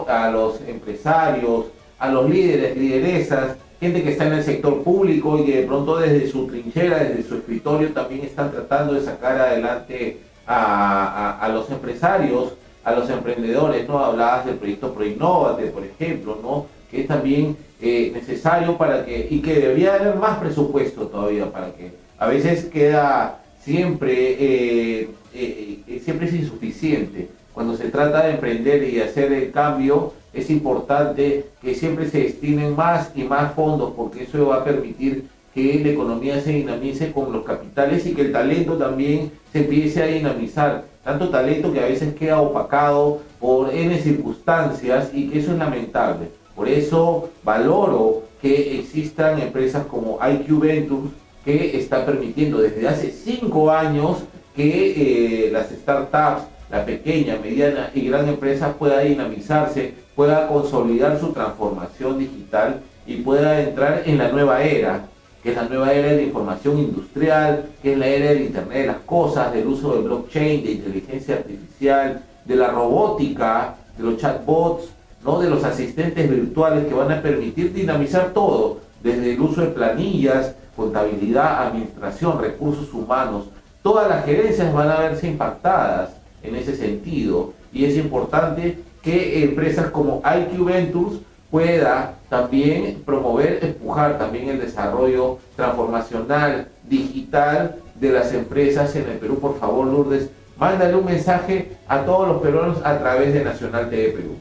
a 0.08 0.30
los 0.30 0.62
empresarios, 0.62 1.66
a 2.00 2.10
los 2.10 2.30
líderes, 2.30 2.78
lideresas, 2.78 3.58
gente 3.80 4.04
que 4.04 4.12
está 4.12 4.28
en 4.28 4.34
el 4.34 4.44
sector 4.44 4.84
público 4.84 5.38
y 5.38 5.46
que 5.46 5.62
de 5.62 5.68
pronto 5.68 5.98
desde 5.98 6.30
su 6.30 6.48
trinchera, 6.48 7.04
desde 7.04 7.24
su 7.24 7.36
escritorio 7.36 7.92
también 7.92 8.24
están 8.24 8.52
tratando 8.52 8.94
de 8.94 9.02
sacar 9.02 9.38
adelante 9.38 10.20
a, 10.48 11.50
los 11.52 11.70
empresarios, 11.70 12.54
a 12.84 12.94
los 12.94 13.10
emprendedores, 13.10 13.88
¿no? 13.88 14.00
Hablabas 14.00 14.46
del 14.46 14.56
proyecto 14.56 14.94
Proinnovate, 14.94 15.68
por 15.68 15.84
ejemplo, 15.84 16.40
¿no? 16.42 16.68
Que 16.90 17.02
es 17.02 17.08
también 17.08 17.58
eh, 17.86 18.12
necesario 18.12 18.78
para 18.78 19.06
que, 19.06 19.28
y 19.30 19.42
que 19.42 19.60
debería 19.60 19.94
haber 19.94 20.16
más 20.16 20.40
presupuesto 20.40 21.08
todavía 21.08 21.52
para 21.52 21.72
que, 21.74 21.92
a 22.18 22.28
veces 22.28 22.66
queda 22.66 23.44
siempre, 23.62 24.14
eh, 24.40 25.10
eh, 25.34 26.02
siempre 26.04 26.26
es 26.28 26.34
insuficiente 26.34 27.30
cuando 27.56 27.78
se 27.78 27.90
trata 27.90 28.26
de 28.26 28.32
emprender 28.32 28.84
y 28.84 29.00
hacer 29.00 29.32
el 29.32 29.52
cambio, 29.52 30.14
es 30.34 30.50
importante 30.50 31.46
que 31.62 31.74
siempre 31.74 32.10
se 32.10 32.24
destinen 32.24 32.76
más 32.76 33.12
y 33.16 33.24
más 33.24 33.54
fondos 33.54 33.94
porque 33.96 34.24
eso 34.24 34.48
va 34.48 34.58
a 34.58 34.64
permitir 34.66 35.30
que 35.54 35.80
la 35.82 35.92
economía 35.92 36.42
se 36.42 36.52
dinamice 36.52 37.14
con 37.14 37.32
los 37.32 37.46
capitales 37.46 38.06
y 38.08 38.14
que 38.14 38.24
el 38.24 38.34
talento 38.34 38.78
también 38.78 39.32
se 39.54 39.60
empiece 39.60 40.04
a 40.04 40.08
dinamizar. 40.08 40.84
Tanto 41.04 41.30
talento 41.30 41.72
que 41.72 41.80
a 41.80 41.86
veces 41.86 42.14
queda 42.16 42.42
opacado 42.42 43.22
por 43.40 43.74
N 43.74 43.98
circunstancias 44.00 45.12
y 45.14 45.30
que 45.30 45.40
eso 45.40 45.54
es 45.54 45.58
lamentable. 45.58 46.28
Por 46.56 46.70
eso 46.70 47.30
valoro 47.44 48.24
que 48.42 48.80
existan 48.80 49.40
empresas 49.42 49.86
como 49.88 50.20
IQ 50.26 50.60
Ventures 50.60 51.12
que 51.44 51.78
está 51.78 52.06
permitiendo 52.06 52.60
desde 52.60 52.88
hace 52.88 53.12
cinco 53.12 53.72
años 53.72 54.24
que 54.56 55.48
eh, 55.48 55.52
las 55.52 55.70
startups 55.70 56.44
la 56.70 56.86
pequeña, 56.86 57.38
mediana 57.42 57.92
y 57.94 58.08
gran 58.08 58.28
empresa 58.28 58.74
pueda 58.74 59.00
dinamizarse, 59.00 59.94
pueda 60.16 60.48
consolidar 60.48 61.20
su 61.20 61.32
transformación 61.32 62.20
digital 62.20 62.82
y 63.06 63.18
pueda 63.18 63.62
entrar 63.62 64.04
en 64.06 64.18
la 64.18 64.30
nueva 64.30 64.64
era, 64.64 65.06
que 65.44 65.52
es 65.52 65.56
la 65.56 65.70
nueva 65.70 65.94
era 65.94 66.10
de 66.10 66.16
la 66.18 66.22
información 66.24 66.80
industrial, 66.80 67.70
que 67.82 67.94
es 67.94 67.98
la 67.98 68.08
era 68.08 68.30
del 68.30 68.42
Internet 68.42 68.78
de 68.80 68.88
las 68.88 68.98
Cosas, 69.06 69.54
del 69.54 69.68
uso 69.68 69.96
de 69.96 70.02
blockchain, 70.02 70.64
de 70.64 70.72
inteligencia 70.72 71.36
artificial, 71.36 72.24
de 72.46 72.56
la 72.56 72.70
robótica, 72.70 73.76
de 73.98 74.04
los 74.04 74.18
chatbots, 74.18 74.90
¿no? 75.26 75.40
de 75.40 75.50
los 75.50 75.64
asistentes 75.64 76.30
virtuales 76.30 76.86
que 76.86 76.94
van 76.94 77.12
a 77.12 77.22
permitir 77.22 77.74
dinamizar 77.74 78.32
todo, 78.32 78.80
desde 79.04 79.34
el 79.34 79.42
uso 79.42 79.62
de 79.62 79.68
planillas, 79.68 80.56
contabilidad, 80.76 81.68
administración, 81.68 82.40
recursos 82.40 82.94
humanos. 82.94 83.46
Todas 83.82 84.08
las 84.08 84.26
gerencias 84.26 84.74
van 84.74 84.90
a 84.90 85.00
verse 85.00 85.28
impactadas 85.28 86.12
en 86.42 86.56
ese 86.56 86.76
sentido. 86.76 87.54
Y 87.72 87.86
es 87.86 87.98
importante 87.98 88.80
que 89.02 89.44
empresas 89.44 89.92
como 89.92 90.22
IQ 90.26 90.66
Ventures 90.66 91.20
pueda 91.52 92.16
también 92.30 93.04
promover, 93.06 93.64
empujar 93.64 94.18
también 94.18 94.50
el 94.50 94.60
desarrollo 94.60 95.38
transformacional 95.56 96.68
digital 96.84 97.76
de 98.00 98.12
las 98.12 98.34
empresas 98.34 98.96
en 98.96 99.08
el 99.10 99.18
Perú. 99.18 99.40
Por 99.40 99.60
favor, 99.60 99.86
Lourdes, 99.86 100.30
mándale 100.58 100.96
un 100.96 101.06
mensaje 101.06 101.78
a 101.88 102.04
todos 102.04 102.28
los 102.28 102.42
peruanos 102.42 102.80
a 102.84 102.98
través 102.98 103.34
de 103.34 103.44
Nacional 103.44 103.90
TV 103.90 104.10
Perú. 104.10 104.36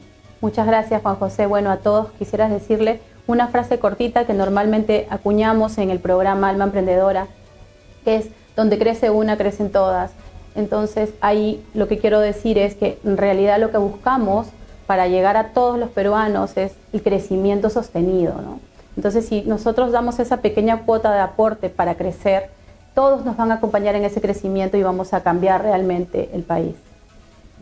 Muchas 0.45 0.67
gracias, 0.67 1.01
Juan 1.01 1.15
José. 1.15 1.47
Bueno, 1.47 1.71
a 1.71 1.77
todos 1.77 2.11
quisieras 2.19 2.51
decirle 2.51 2.99
una 3.25 3.47
frase 3.47 3.79
cortita 3.79 4.27
que 4.27 4.35
normalmente 4.35 5.07
acuñamos 5.09 5.79
en 5.79 5.89
el 5.89 5.97
programa 5.97 6.49
Alma 6.49 6.65
Emprendedora, 6.65 7.25
que 8.03 8.17
es 8.17 8.27
donde 8.55 8.77
crece 8.77 9.09
una, 9.09 9.37
crecen 9.37 9.71
todas. 9.71 10.11
Entonces 10.53 11.09
ahí 11.19 11.65
lo 11.73 11.87
que 11.87 11.97
quiero 11.97 12.19
decir 12.19 12.59
es 12.59 12.75
que 12.75 12.99
en 13.03 13.17
realidad 13.17 13.59
lo 13.59 13.71
que 13.71 13.79
buscamos 13.79 14.45
para 14.85 15.07
llegar 15.07 15.35
a 15.35 15.47
todos 15.47 15.79
los 15.79 15.89
peruanos 15.89 16.55
es 16.57 16.73
el 16.93 17.01
crecimiento 17.01 17.71
sostenido. 17.71 18.35
Entonces 18.95 19.25
si 19.25 19.41
nosotros 19.41 19.91
damos 19.91 20.19
esa 20.19 20.41
pequeña 20.41 20.83
cuota 20.85 21.11
de 21.11 21.21
aporte 21.21 21.71
para 21.71 21.95
crecer, 21.95 22.51
todos 22.93 23.25
nos 23.25 23.35
van 23.35 23.49
a 23.49 23.55
acompañar 23.55 23.95
en 23.95 24.03
ese 24.03 24.21
crecimiento 24.21 24.77
y 24.77 24.83
vamos 24.83 25.11
a 25.15 25.23
cambiar 25.23 25.63
realmente 25.63 26.29
el 26.33 26.43
país. 26.43 26.75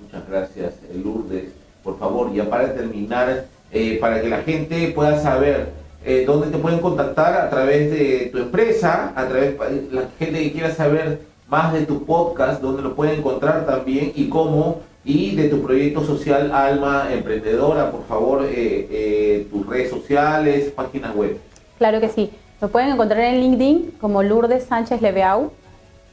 Muchas 0.02 0.28
gracias, 0.28 0.74
Lourdes. 0.94 1.63
Por 1.84 2.00
favor, 2.00 2.34
ya 2.34 2.50
para 2.50 2.74
terminar, 2.74 3.46
eh, 3.72 3.98
para 4.00 4.22
que 4.22 4.30
la 4.30 4.42
gente 4.42 4.92
pueda 4.96 5.20
saber 5.20 5.84
eh, 6.06 6.26
dónde 6.28 6.48
te 6.48 6.58
pueden 6.58 6.80
contactar 6.80 7.34
a 7.34 7.50
través 7.50 7.90
de 7.90 8.30
tu 8.30 8.38
empresa, 8.38 9.14
a 9.16 9.26
través 9.26 9.58
de 9.58 9.88
la 9.90 10.04
gente 10.20 10.44
que 10.44 10.52
quiera 10.52 10.72
saber 10.74 11.22
más 11.48 11.72
de 11.72 11.86
tu 11.86 12.06
podcast, 12.06 12.62
donde 12.62 12.82
lo 12.82 12.94
pueden 12.94 13.20
encontrar 13.20 13.66
también 13.66 14.12
y 14.14 14.28
cómo, 14.28 14.82
y 15.06 15.34
de 15.36 15.48
tu 15.48 15.62
proyecto 15.62 16.04
social 16.04 16.52
Alma 16.52 17.08
Emprendedora, 17.12 17.90
por 17.90 18.06
favor, 18.06 18.44
eh, 18.44 18.88
eh, 18.92 19.48
tus 19.50 19.66
redes 19.66 19.92
sociales, 19.92 20.72
páginas 20.76 21.16
web. 21.16 21.38
Claro 21.78 22.02
que 22.02 22.10
sí. 22.10 22.32
Me 22.60 22.68
pueden 22.68 22.90
encontrar 22.90 23.22
en 23.22 23.40
LinkedIn 23.40 23.94
como 24.02 24.24
Lourdes 24.24 24.66
Sánchez 24.66 25.02
Leveau 25.02 25.52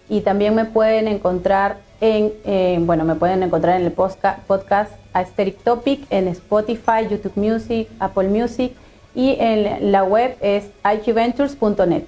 y 0.08 0.20
también 0.20 0.54
me 0.54 0.66
pueden 0.66 1.08
encontrar 1.08 1.78
en, 2.00 2.86
bueno, 2.86 3.04
me 3.04 3.14
pueden 3.14 3.42
encontrar 3.42 3.80
en 3.80 3.86
el 3.86 3.92
podcast 3.92 4.92
Aesthetic 5.14 5.58
Topic, 5.62 6.06
en 6.10 6.28
Spotify, 6.28 7.06
YouTube 7.10 7.36
Music, 7.36 7.88
Apple 7.98 8.28
Music 8.28 8.72
y 9.14 9.36
en 9.38 9.92
la 9.92 10.04
web 10.04 10.36
es 10.40 10.64
iqventures.net. 10.84 12.04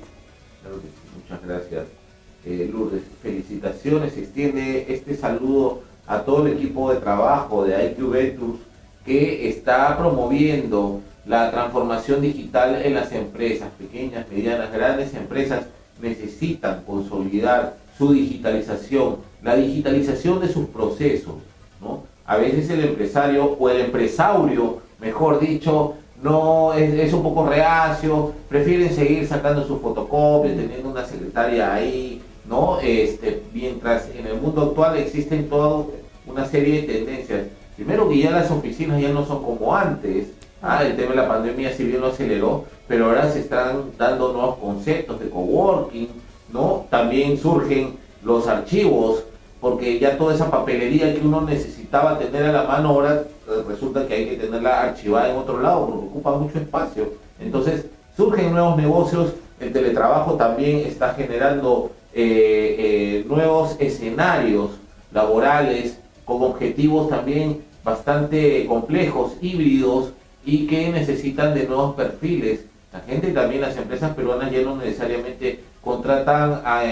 Muchas 1.16 1.46
gracias. 1.46 1.84
Eh, 2.44 2.68
Lourdes, 2.72 3.02
felicitaciones, 3.22 4.16
extiende 4.16 4.86
este 4.88 5.16
saludo 5.16 5.82
a 6.06 6.22
todo 6.22 6.46
el 6.46 6.54
equipo 6.54 6.92
de 6.92 7.00
trabajo 7.00 7.64
de 7.64 7.86
IQ 7.86 8.10
Ventures 8.10 8.60
que 9.04 9.48
está 9.48 9.96
promoviendo 9.96 11.00
la 11.26 11.50
transformación 11.50 12.20
digital 12.20 12.82
en 12.84 12.94
las 12.94 13.12
empresas, 13.12 13.68
pequeñas, 13.78 14.26
medianas, 14.28 14.72
grandes 14.72 15.14
empresas 15.14 15.66
necesitan 16.00 16.82
consolidar 16.84 17.76
su 17.96 18.12
digitalización, 18.12 19.18
la 19.42 19.54
digitalización 19.54 20.40
de 20.40 20.48
sus 20.48 20.66
procesos. 20.66 21.34
A 22.26 22.36
veces 22.36 22.70
el 22.70 22.84
empresario 22.84 23.56
o 23.58 23.68
el 23.68 23.80
empresario, 23.80 24.78
mejor 25.00 25.40
dicho, 25.40 25.94
no 26.22 26.72
es, 26.72 27.12
un 27.12 27.22
poco 27.22 27.46
reacio, 27.46 28.32
prefieren 28.48 28.94
seguir 28.94 29.26
sacando 29.26 29.66
su 29.66 29.80
fotocopia, 29.80 30.54
teniendo 30.54 30.88
una 30.88 31.04
secretaria 31.04 31.74
ahí, 31.74 32.22
¿no? 32.48 32.78
Este, 32.80 33.42
mientras 33.52 34.08
en 34.16 34.26
el 34.26 34.40
mundo 34.40 34.62
actual 34.62 34.96
existen 34.98 35.48
toda 35.48 35.84
una 36.26 36.46
serie 36.46 36.82
de 36.82 36.94
tendencias. 36.94 37.40
Primero 37.74 38.08
que 38.08 38.18
ya 38.18 38.30
las 38.30 38.50
oficinas 38.50 39.00
ya 39.00 39.08
no 39.08 39.26
son 39.26 39.42
como 39.42 39.74
antes. 39.74 40.28
Ah, 40.62 40.84
el 40.84 40.94
tema 40.94 41.10
de 41.10 41.16
la 41.16 41.28
pandemia 41.28 41.72
si 41.72 41.84
bien 41.84 42.00
lo 42.00 42.08
aceleró, 42.08 42.66
pero 42.86 43.06
ahora 43.06 43.28
se 43.32 43.40
están 43.40 43.90
dando 43.98 44.32
nuevos 44.32 44.58
conceptos 44.58 45.18
de 45.18 45.28
coworking, 45.28 46.08
¿no? 46.52 46.86
También 46.88 47.36
surgen 47.36 47.96
los 48.22 48.46
archivos, 48.46 49.24
porque 49.62 50.00
ya 50.00 50.18
toda 50.18 50.34
esa 50.34 50.50
papelería 50.50 51.14
que 51.14 51.20
uno 51.20 51.40
necesitaba 51.42 52.18
tener 52.18 52.46
a 52.46 52.52
la 52.52 52.64
mano 52.64 52.88
ahora 52.88 53.22
eh, 53.48 53.62
resulta 53.68 54.08
que 54.08 54.14
hay 54.14 54.26
que 54.26 54.36
tenerla 54.36 54.82
archivada 54.82 55.30
en 55.30 55.36
otro 55.36 55.62
lado 55.62 55.86
porque 55.86 56.06
ocupa 56.08 56.36
mucho 56.36 56.58
espacio. 56.58 57.12
Entonces 57.38 57.86
surgen 58.16 58.50
nuevos 58.50 58.76
negocios, 58.76 59.34
el 59.60 59.72
teletrabajo 59.72 60.34
también 60.34 60.78
está 60.78 61.14
generando 61.14 61.92
eh, 62.12 62.74
eh, 62.76 63.24
nuevos 63.28 63.76
escenarios 63.78 64.72
laborales 65.12 65.96
con 66.24 66.42
objetivos 66.42 67.08
también 67.08 67.62
bastante 67.84 68.66
complejos, 68.66 69.34
híbridos 69.40 70.10
y 70.44 70.66
que 70.66 70.88
necesitan 70.88 71.54
de 71.54 71.68
nuevos 71.68 71.94
perfiles. 71.94 72.64
La 72.92 72.98
gente 72.98 73.28
también, 73.28 73.60
las 73.60 73.76
empresas 73.76 74.12
peruanas 74.16 74.50
ya 74.50 74.62
no 74.62 74.74
necesariamente 74.76 75.60
contratan 75.80 76.62
a 76.64 76.82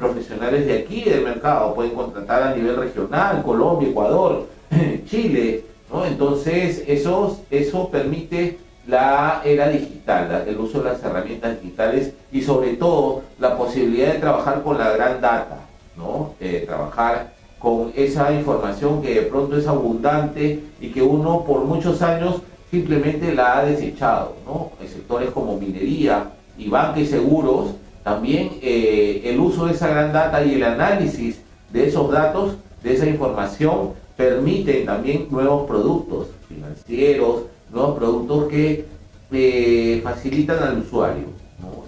profesionales 0.00 0.66
de 0.66 0.78
aquí 0.78 1.02
del 1.02 1.22
mercado, 1.22 1.74
pueden 1.74 1.92
contratar 1.92 2.42
a 2.42 2.54
nivel 2.54 2.76
regional, 2.76 3.42
Colombia, 3.42 3.90
Ecuador, 3.90 4.46
Chile, 5.06 5.64
¿no? 5.92 6.04
Entonces 6.06 6.82
eso, 6.86 7.40
eso 7.50 7.88
permite 7.90 8.58
la 8.86 9.42
era 9.44 9.68
digital, 9.68 10.44
el 10.46 10.58
uso 10.58 10.78
de 10.78 10.90
las 10.90 11.02
herramientas 11.04 11.60
digitales 11.60 12.14
y 12.32 12.42
sobre 12.42 12.74
todo 12.74 13.22
la 13.38 13.56
posibilidad 13.56 14.14
de 14.14 14.18
trabajar 14.18 14.62
con 14.62 14.78
la 14.78 14.90
gran 14.90 15.20
data, 15.20 15.60
¿no? 15.96 16.34
Eh, 16.40 16.64
trabajar 16.66 17.32
con 17.58 17.92
esa 17.94 18.32
información 18.32 19.02
que 19.02 19.14
de 19.14 19.22
pronto 19.22 19.56
es 19.56 19.66
abundante 19.66 20.60
y 20.80 20.88
que 20.88 21.02
uno 21.02 21.44
por 21.44 21.64
muchos 21.64 22.00
años 22.00 22.40
simplemente 22.70 23.34
la 23.34 23.58
ha 23.58 23.64
desechado, 23.64 24.36
¿no? 24.46 24.70
En 24.80 24.88
sectores 24.88 25.30
como 25.30 25.58
minería 25.58 26.30
y 26.56 26.68
banca 26.68 27.00
y 27.00 27.06
seguros, 27.06 27.74
también 28.02 28.52
eh, 28.62 29.22
el 29.24 29.38
uso 29.40 29.66
de 29.66 29.72
esa 29.72 29.88
gran 29.88 30.12
data 30.12 30.44
y 30.44 30.54
el 30.54 30.64
análisis 30.64 31.40
de 31.72 31.88
esos 31.88 32.10
datos, 32.10 32.56
de 32.82 32.94
esa 32.94 33.06
información, 33.06 33.92
permite 34.16 34.82
también 34.82 35.28
nuevos 35.30 35.66
productos 35.66 36.28
financieros, 36.48 37.44
nuevos 37.72 37.98
productos 37.98 38.48
que 38.48 38.86
eh, 39.32 40.00
facilitan 40.02 40.62
al 40.62 40.78
usuario. 40.78 41.26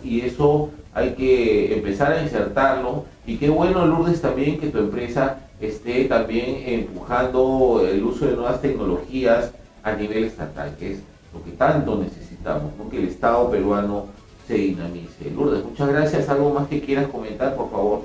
Y 0.04 0.20
eso 0.20 0.70
hay 0.94 1.10
que 1.10 1.74
empezar 1.74 2.12
a 2.12 2.22
insertarlo. 2.22 3.04
Y 3.26 3.36
qué 3.36 3.48
bueno, 3.48 3.86
Lourdes, 3.86 4.20
también 4.20 4.58
que 4.58 4.68
tu 4.68 4.78
empresa 4.78 5.38
esté 5.60 6.04
también 6.04 6.62
empujando 6.66 7.86
el 7.88 8.02
uso 8.02 8.26
de 8.26 8.36
nuevas 8.36 8.60
tecnologías 8.60 9.52
a 9.82 9.92
nivel 9.94 10.24
estatal, 10.24 10.74
que 10.78 10.92
es 10.92 10.98
lo 11.32 11.42
que 11.42 11.52
tanto 11.52 11.96
necesitamos, 11.96 12.72
que 12.90 12.98
el 12.98 13.08
Estado 13.08 13.50
peruano 13.50 14.06
se 14.52 14.58
dinamice. 14.58 15.30
Lourdes, 15.34 15.64
muchas 15.64 15.88
gracias. 15.88 16.28
¿Algo 16.28 16.52
más 16.52 16.68
que 16.68 16.80
quieras 16.80 17.06
comentar, 17.06 17.54
por 17.54 17.70
favor? 17.70 18.02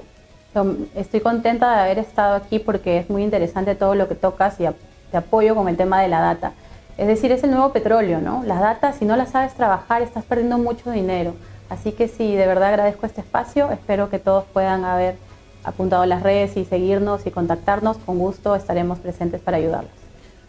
Estoy 0.96 1.20
contenta 1.20 1.76
de 1.76 1.82
haber 1.82 2.00
estado 2.00 2.36
aquí 2.36 2.58
porque 2.58 2.98
es 2.98 3.10
muy 3.10 3.22
interesante 3.22 3.76
todo 3.76 3.94
lo 3.94 4.08
que 4.08 4.16
tocas 4.16 4.60
y 4.60 4.66
te 5.12 5.18
apoyo 5.18 5.54
con 5.56 5.68
el 5.68 5.78
tema 5.78 6.02
de 6.02 6.08
la 6.08 6.22
data. 6.22 6.54
Es 6.98 7.06
decir, 7.06 7.32
es 7.32 7.44
el 7.44 7.52
nuevo 7.52 7.72
petróleo, 7.74 8.22
¿no? 8.22 8.44
Las 8.44 8.60
data, 8.60 8.92
si 8.94 9.06
no 9.06 9.16
las 9.16 9.32
sabes 9.32 9.54
trabajar, 9.54 10.02
estás 10.02 10.24
perdiendo 10.24 10.58
mucho 10.58 10.90
dinero. 10.90 11.36
Así 11.70 11.92
que 11.92 12.08
sí, 12.08 12.36
de 12.36 12.48
verdad 12.48 12.70
agradezco 12.70 13.06
este 13.06 13.22
espacio. 13.22 13.70
Espero 13.72 14.10
que 14.10 14.18
todos 14.18 14.46
puedan 14.52 14.84
haber 14.84 15.16
apuntado 15.64 16.06
las 16.06 16.24
redes 16.24 16.58
y 16.58 16.66
seguirnos 16.66 17.28
y 17.28 17.32
contactarnos. 17.32 17.98
Con 17.98 18.18
gusto 18.18 18.56
estaremos 18.56 18.98
presentes 19.00 19.42
para 19.42 19.58
ayudarlos. 19.58 19.92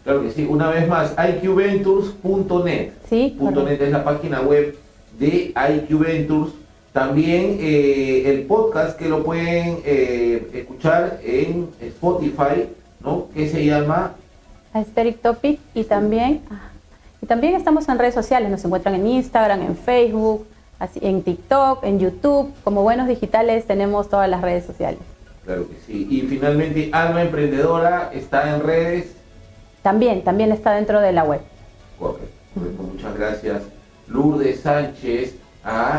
Claro 0.05 0.23
que 0.23 0.31
sí. 0.31 0.47
Una 0.49 0.69
vez 0.69 0.87
más, 0.87 1.13
iqventures.net. 1.13 2.93
Sí. 3.07 3.37
.net 3.39 3.81
es 3.81 3.91
la 3.91 4.03
página 4.03 4.41
web 4.41 4.75
de 5.19 5.53
IQ 5.53 5.99
Ventures. 5.99 6.53
También 6.93 7.57
eh, 7.59 8.23
el 8.25 8.43
podcast 8.43 8.97
que 8.97 9.07
lo 9.07 9.23
pueden 9.23 9.79
eh, 9.85 10.49
escuchar 10.53 11.19
en 11.23 11.69
Spotify, 11.79 12.69
¿no? 12.99 13.27
Que 13.33 13.47
se 13.47 13.63
llama 13.63 14.15
Aesthetic 14.73 15.21
Topic 15.21 15.59
y 15.73 15.83
también, 15.83 16.41
y 17.21 17.25
también 17.27 17.55
estamos 17.55 17.87
en 17.89 17.99
redes 17.99 18.15
sociales, 18.15 18.49
nos 18.49 18.63
encuentran 18.65 18.95
en 18.95 19.05
Instagram, 19.05 19.61
en 19.61 19.75
Facebook, 19.75 20.47
así, 20.79 20.99
en 21.03 21.21
TikTok, 21.21 21.83
en 21.83 21.99
YouTube. 21.99 22.51
Como 22.63 22.81
buenos 22.81 23.07
digitales 23.07 23.65
tenemos 23.65 24.09
todas 24.09 24.29
las 24.29 24.41
redes 24.41 24.65
sociales. 24.65 24.99
Claro 25.45 25.67
que 25.67 25.75
sí. 25.85 26.07
Y 26.09 26.21
finalmente, 26.21 26.89
Alma 26.91 27.21
Emprendedora 27.21 28.11
está 28.13 28.55
en 28.55 28.63
redes. 28.63 29.15
También, 29.83 30.23
también 30.23 30.51
está 30.51 30.73
dentro 30.73 31.01
de 31.01 31.11
la 31.11 31.23
web. 31.23 31.41
Correcto. 31.99 32.27
Muchas 32.93 33.17
gracias. 33.17 33.61
Lourdes 34.09 34.61
Sánchez, 34.61 35.35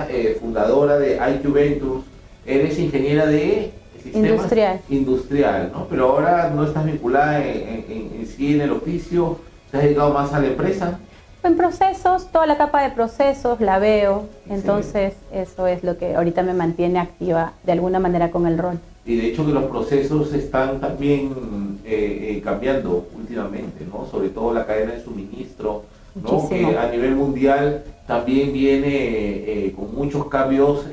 eh, 0.09 0.37
fundadora 0.41 0.99
de 0.99 1.17
IQ 1.17 1.53
Ventures. 1.53 2.05
Eres 2.47 2.79
ingeniera 2.79 3.27
de 3.27 3.73
industrial. 4.15 4.81
Industrial, 4.89 5.71
¿no? 5.73 5.87
Pero 5.89 6.11
ahora 6.11 6.51
no 6.55 6.65
estás 6.65 6.87
vinculada 6.87 7.45
en, 7.45 8.27
sí 8.27 8.55
en 8.55 8.63
el 8.63 8.73
oficio, 8.73 9.39
¿te 9.71 9.77
has 9.77 9.83
dedicado 9.85 10.13
más 10.13 10.33
a 10.33 10.41
la 10.41 10.49
empresa? 10.49 10.99
En 11.43 11.57
procesos, 11.57 12.31
toda 12.31 12.47
la 12.47 12.59
capa 12.59 12.83
de 12.83 12.91
procesos 12.91 13.61
la 13.61 13.79
veo, 13.79 14.27
entonces 14.49 15.15
eso 15.33 15.67
es 15.67 15.83
lo 15.83 15.97
que 15.97 16.15
ahorita 16.15 16.43
me 16.43 16.53
mantiene 16.53 16.99
activa 16.99 17.55
de 17.65 17.73
alguna 17.73 17.99
manera 17.99 18.31
con 18.31 18.47
el 18.47 18.59
rol. 18.59 18.79
Y 19.07 19.17
de 19.17 19.29
hecho 19.29 19.47
que 19.47 19.53
los 19.53 19.65
procesos 19.65 20.35
están 20.35 20.81
también 20.81 21.81
eh, 21.87 22.37
eh, 22.37 22.43
cambiando 22.45 23.07
últimamente, 23.17 23.87
¿no? 23.91 24.07
Sobre 24.11 24.29
todo 24.29 24.53
la 24.53 24.67
cadena 24.67 24.93
de 24.93 25.03
suministro, 25.03 25.85
¿no? 26.15 26.49
Que 26.49 26.77
a 26.77 26.91
nivel 26.91 27.15
mundial 27.15 27.85
también 28.07 28.53
viene 28.53 28.89
eh, 28.89 29.75
con 29.77 29.95
muchos 29.95 30.27
cambios 30.27 30.87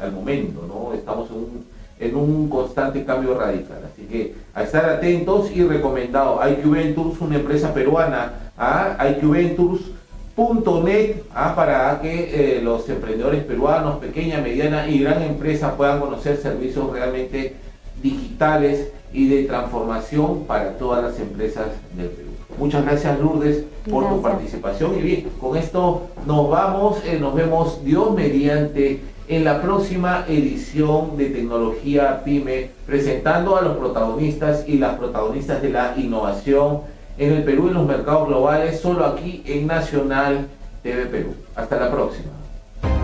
al 0.00 0.12
momento, 0.12 0.64
¿no? 0.66 0.94
Estamos 0.94 1.30
en 1.30 1.36
un 1.36 1.72
en 2.02 2.16
un 2.16 2.48
constante 2.48 3.04
cambio 3.04 3.38
radical. 3.38 3.78
Así 3.92 4.06
que 4.06 4.34
a 4.54 4.62
estar 4.64 4.86
atentos 4.86 5.52
y 5.54 5.62
recomendado. 5.62 6.40
IQ 6.46 6.70
Ventures, 6.70 7.20
una 7.20 7.36
empresa 7.36 7.72
peruana, 7.72 8.50
a 8.58 8.96
iqventures.net 9.10 11.22
¿ah? 11.34 11.54
para 11.54 12.00
que 12.00 12.56
eh, 12.56 12.60
los 12.62 12.88
emprendedores 12.88 13.44
peruanos, 13.44 13.98
pequeña, 13.98 14.40
mediana 14.40 14.88
y 14.88 14.98
gran 14.98 15.22
empresa 15.22 15.76
puedan 15.76 16.00
conocer 16.00 16.38
servicios 16.38 16.90
realmente 16.90 17.54
digitales 18.02 18.90
y 19.12 19.28
de 19.28 19.44
transformación 19.44 20.42
para 20.44 20.76
todas 20.78 21.04
las 21.04 21.20
empresas 21.20 21.68
del 21.96 22.08
Perú. 22.08 22.31
Muchas 22.58 22.84
gracias 22.84 23.18
Lourdes 23.18 23.64
por 23.90 24.08
tu 24.08 24.22
participación 24.22 24.96
y 24.98 25.02
bien, 25.02 25.28
con 25.40 25.56
esto 25.56 26.08
nos 26.26 26.48
vamos, 26.50 27.02
eh, 27.04 27.18
nos 27.18 27.34
vemos 27.34 27.84
Dios 27.84 28.14
mediante 28.14 29.00
en 29.28 29.44
la 29.44 29.62
próxima 29.62 30.24
edición 30.28 31.16
de 31.16 31.30
Tecnología 31.30 32.22
Pyme, 32.24 32.70
presentando 32.86 33.56
a 33.56 33.62
los 33.62 33.76
protagonistas 33.76 34.68
y 34.68 34.78
las 34.78 34.96
protagonistas 34.96 35.62
de 35.62 35.70
la 35.70 35.94
innovación 35.96 36.80
en 37.18 37.32
el 37.32 37.44
Perú 37.44 37.66
y 37.66 37.68
en 37.68 37.74
los 37.74 37.86
mercados 37.86 38.28
globales, 38.28 38.80
solo 38.80 39.06
aquí 39.06 39.42
en 39.46 39.66
Nacional 39.66 40.48
TV 40.82 41.06
Perú. 41.06 41.34
Hasta 41.54 41.78
la 41.78 41.90
próxima. 41.90 42.41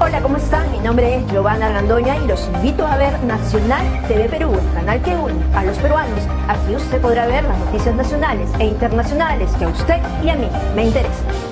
Hola, 0.00 0.20
¿cómo 0.22 0.36
están? 0.36 0.70
Mi 0.70 0.78
nombre 0.78 1.16
es 1.16 1.26
Giovanna 1.32 1.68
Randoña 1.70 2.16
y 2.18 2.26
los 2.26 2.48
invito 2.54 2.86
a 2.86 2.96
ver 2.96 3.22
Nacional 3.24 3.84
TV 4.06 4.28
Perú, 4.28 4.52
el 4.52 4.74
canal 4.74 5.02
que 5.02 5.14
une 5.14 5.34
a 5.54 5.64
los 5.64 5.76
peruanos. 5.78 6.20
Aquí 6.48 6.74
usted 6.74 7.00
podrá 7.00 7.26
ver 7.26 7.44
las 7.44 7.58
noticias 7.58 7.94
nacionales 7.94 8.50
e 8.58 8.66
internacionales 8.66 9.50
que 9.58 9.64
a 9.64 9.68
usted 9.68 10.00
y 10.22 10.28
a 10.28 10.36
mí 10.36 10.48
me 10.74 10.86
interesan. 10.86 11.47